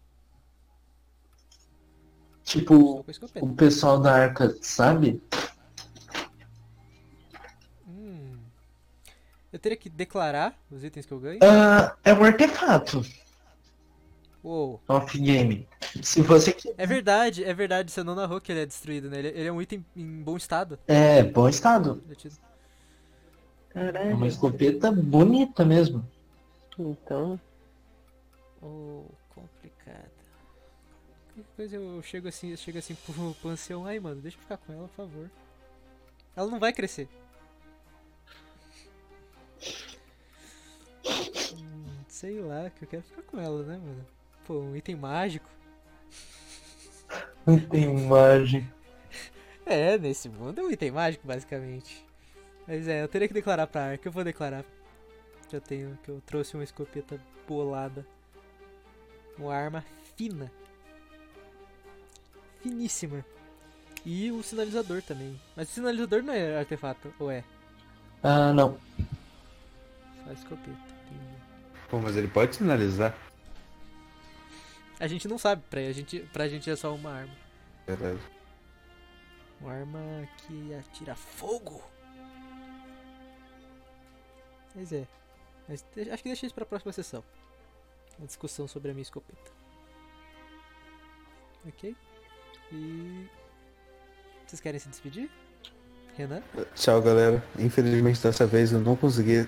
Tipo, 2.44 3.06
o 3.42 3.56
pessoal 3.56 4.00
da 4.00 4.14
arca 4.14 4.56
sabe? 4.62 5.22
Hum. 7.88 8.38
Eu 9.52 9.60
teria 9.60 9.78
que 9.78 9.90
declarar 9.90 10.58
os 10.72 10.84
itens 10.84 11.06
que 11.06 11.12
eu 11.14 11.20
ganho? 11.20 11.40
Ah, 11.42 11.96
é 12.04 12.14
um 12.14 12.24
artefato 12.24 13.02
Uou. 14.44 14.82
off-game. 14.88 15.68
Se 16.02 16.22
você 16.22 16.52
quiser. 16.52 16.76
É 16.78 16.86
verdade, 16.86 17.44
é 17.44 17.54
verdade, 17.54 17.92
você 17.92 18.04
não 18.04 18.14
narrou 18.16 18.42
que 18.42 18.52
ele 18.52 18.62
é 18.62 18.66
destruído, 18.66 19.10
né? 19.10 19.20
Ele, 19.20 19.28
ele 19.30 19.48
é 19.48 19.52
um 19.52 19.62
item 19.62 19.86
em 19.96 20.22
bom 20.22 20.36
estado. 20.36 20.78
É, 20.88 21.24
bom 21.24 21.48
estado. 21.48 22.04
Te- 22.18 22.28
É 22.28 22.32
Caralho. 23.74 24.16
uma 24.16 24.28
escopeta 24.28 24.92
bonita 24.92 25.64
mesmo. 25.64 26.06
Então, 26.78 27.40
Oh, 28.64 29.06
complicado. 29.36 30.10
Qualquer 31.34 31.56
coisa 31.56 31.76
eu 31.76 32.02
chego 32.02 32.30
assim, 32.30 32.52
eu 32.52 32.58
chego 32.58 32.78
assim 32.78 32.96
pro, 32.96 33.34
pro 33.36 33.50
ancião, 33.50 33.86
ai 33.86 34.00
mano, 34.00 34.22
deixa 34.22 34.38
eu 34.38 34.42
ficar 34.42 34.58
com 34.58 34.72
ela, 34.72 34.88
por 34.88 34.96
favor. 34.96 35.30
Ela 36.36 36.50
não 36.50 36.60
vai 36.60 36.72
crescer. 36.72 37.10
Hum, 41.54 42.04
sei 42.08 42.40
lá, 42.40 42.70
que 42.70 42.86
eu 42.86 42.88
quero 42.88 43.04
ficar 43.04 43.24
com 43.24 43.40
ela, 43.40 43.64
né, 43.64 43.78
mano? 43.78 44.06
Pô, 44.46 44.60
um 44.60 44.76
item 44.76 44.96
mágico. 44.96 45.50
Não 47.46 47.60
tem 47.60 47.84
imagem. 47.84 48.72
É, 49.66 49.98
nesse 49.98 50.30
mundo 50.30 50.62
é 50.62 50.64
um 50.64 50.72
item 50.72 50.92
mágico, 50.92 51.28
basicamente. 51.28 52.06
Mas 52.66 52.88
é, 52.88 53.04
eu 53.04 53.08
teria 53.10 53.28
que 53.28 53.34
declarar 53.34 53.68
pra 53.68 53.92
Arca, 53.92 54.08
eu 54.08 54.12
vou 54.12 54.24
declarar. 54.24 54.64
Que 55.50 55.56
eu 55.56 55.62
tenho, 55.62 55.98
que 56.04 56.10
eu 56.10 56.22
trouxe 56.26 56.56
uma 56.56 56.64
escopeta 56.64 57.20
bolada. 57.48 58.06
Uma 59.38 59.56
arma 59.56 59.84
fina. 60.16 60.52
Finíssima. 62.62 63.26
E 64.06 64.32
o 64.32 64.44
sinalizador 64.44 65.02
também. 65.02 65.40
Mas 65.56 65.70
o 65.70 65.74
sinalizador 65.74 66.24
não 66.24 66.34
é 66.34 66.60
artefato, 66.60 67.14
ou 67.20 67.32
é? 67.32 67.44
Ah, 68.22 68.54
não. 68.54 68.78
Só 70.24 70.30
a 70.30 70.34
escopeta, 70.34 70.70
entendi. 70.70 71.38
Pô, 71.90 72.00
mas 72.00 72.16
ele 72.16 72.28
pode 72.28 72.56
sinalizar. 72.56 73.16
A 75.00 75.08
gente 75.08 75.28
não 75.28 75.38
sabe, 75.38 75.62
pra 75.70 75.92
gente, 75.92 76.20
pra 76.32 76.48
gente 76.48 76.70
é 76.70 76.76
só 76.76 76.94
uma 76.94 77.12
arma. 77.12 77.34
Verdade. 77.88 78.20
Uma 79.60 79.74
arma 79.74 80.00
que 80.38 80.74
atira 80.76 81.16
fogo. 81.16 81.82
Mas 84.76 84.92
é. 84.92 85.08
Mas 85.68 85.86
acho 86.12 86.24
que 86.24 86.30
deixa 86.30 86.46
isso 86.46 86.56
pra 86.56 86.66
próxima 86.66 86.92
sessão. 86.92 87.24
Uma 88.18 88.28
discussão 88.28 88.68
sobre 88.68 88.92
a 88.92 88.94
minha 88.94 89.02
escopeta. 89.04 89.52
Ok? 91.68 91.96
E. 92.72 93.28
Vocês 94.46 94.60
querem 94.60 94.80
se 94.80 94.90
despedir? 94.90 95.30
Renan? 96.16 96.44
Tchau, 96.76 97.02
galera. 97.02 97.44
Infelizmente 97.58 98.22
dessa 98.22 98.46
vez 98.46 98.72
eu 98.72 98.80
não 98.80 98.96
consegui 98.96 99.48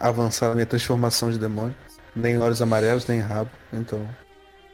avançar 0.00 0.48
na 0.48 0.54
minha 0.54 0.66
transformação 0.66 1.30
de 1.30 1.38
demônio. 1.38 1.76
Nem 2.16 2.38
olhos 2.38 2.62
amarelos, 2.62 3.06
nem 3.06 3.20
rabo. 3.20 3.50
Então, 3.72 4.08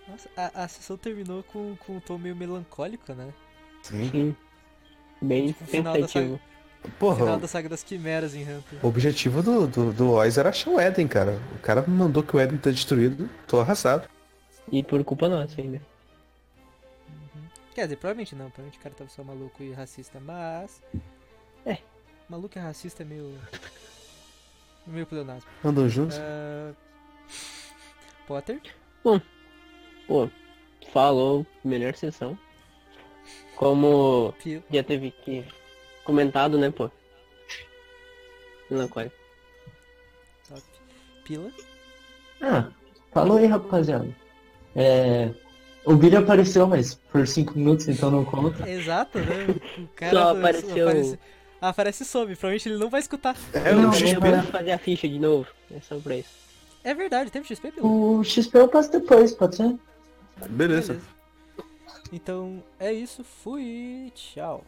Nossa, 0.07 0.29
a, 0.37 0.65
a 0.65 0.69
sessão 0.69 0.97
terminou 0.97 1.43
com, 1.43 1.77
com 1.77 1.97
um 1.97 2.01
tom 2.01 2.19
meio 2.19 2.37
melancólico, 2.37 3.13
né? 3.15 3.33
sim. 3.83 4.37
Bem 5.21 5.49
Tipo, 5.49 5.65
o 5.65 5.67
final 5.67 5.95
da 5.95 6.01
pensativo. 6.01 6.41
Porra, 6.99 7.17
Final 7.17 7.39
da 7.39 7.49
saga 7.49 7.69
das 7.69 7.83
quimeras 7.83 8.35
em 8.35 8.43
Hunter. 8.43 8.79
o 8.83 8.87
objetivo 8.87 9.43
do, 9.43 9.67
do, 9.67 9.93
do 9.93 10.13
Oz 10.13 10.37
era 10.37 10.51
achar 10.51 10.71
o 10.71 10.81
Eden, 10.81 11.09
cara. 11.09 11.41
O 11.57 11.59
cara 11.61 11.85
mandou 11.87 12.23
que 12.23 12.37
o 12.37 12.41
Eden 12.41 12.59
tá 12.59 12.71
destruído. 12.71 13.29
Tô 13.47 13.61
arrasado. 13.61 14.09
E 14.71 14.83
por 14.83 15.03
culpa 15.05 15.29
nossa 15.29 15.61
ainda. 15.61 15.81
Quer 17.75 17.85
dizer, 17.85 17.97
provavelmente 17.97 18.35
não, 18.35 18.47
provavelmente 18.47 18.79
o 18.79 18.83
cara 18.83 18.95
tava 18.95 19.11
só 19.11 19.25
maluco 19.25 19.63
e 19.63 19.73
racista, 19.73 20.21
mas. 20.21 20.83
É. 21.67 21.79
Maluco 22.29 22.59
e 22.59 22.61
racista 22.61 23.03
é 23.03 23.07
meio. 23.07 23.35
meio 24.87 25.07
pleonasmo. 25.07 25.49
Andam 25.65 25.89
juntos. 25.89 26.19
Ah, 26.21 26.73
Potter? 28.27 28.61
Pô, 29.03 30.31
falou, 30.93 31.47
melhor 31.65 31.95
sessão. 31.95 32.39
Como 33.57 34.35
Pila. 34.43 34.63
já 34.71 34.83
teve 34.83 35.11
que 35.11 35.45
comentado, 36.05 36.59
né, 36.59 36.71
pô? 36.71 36.91
Melancólico. 38.71 39.15
Top. 40.49 40.63
Pila? 41.25 41.51
Ah, 42.41 42.69
falou 43.13 43.39
aí, 43.39 43.47
rapaziada. 43.47 44.09
É. 44.77 45.31
O 45.85 45.95
Billy 45.97 46.17
apareceu, 46.17 46.67
mas 46.67 46.95
por 46.95 47.27
5 47.27 47.59
minutos, 47.59 47.87
então 47.89 48.11
não 48.11 48.25
conta. 48.25 48.69
Exato, 48.69 49.19
né? 49.19 49.47
O 49.79 49.87
cara 49.95 50.13
Só 50.13 50.33
do- 50.33 50.39
apareceu- 50.39 50.89
Aparece, 50.89 51.19
ah, 51.61 51.69
aparece 51.69 52.05
some. 52.05 52.35
Provavelmente 52.35 52.69
ele 52.69 52.79
não 52.79 52.89
vai 52.89 53.01
escutar. 53.01 53.37
É 53.53 53.73
Não, 53.73 53.81
o 53.81 53.83
não, 53.85 53.93
XP. 53.93 54.19
Vamos 54.19 54.47
fazer 54.51 54.73
a 54.73 54.79
ficha 54.79 55.07
de 55.09 55.19
novo. 55.19 55.47
É 55.71 55.81
só 55.81 55.99
pra 55.99 56.17
isso. 56.17 56.31
É 56.83 56.95
verdade, 56.95 57.31
teve 57.31 57.47
XP, 57.47 57.71
Pila? 57.73 57.87
O 57.87 58.23
XP 58.25 58.59
eu 58.59 58.69
passo 58.69 58.91
depois, 58.93 59.33
pode 59.35 59.57
ser? 59.57 59.75
Beleza. 60.51 60.99
Então 62.13 62.63
é 62.79 62.93
isso. 62.93 63.23
Fui. 63.25 64.11
Tchau. 64.15 64.65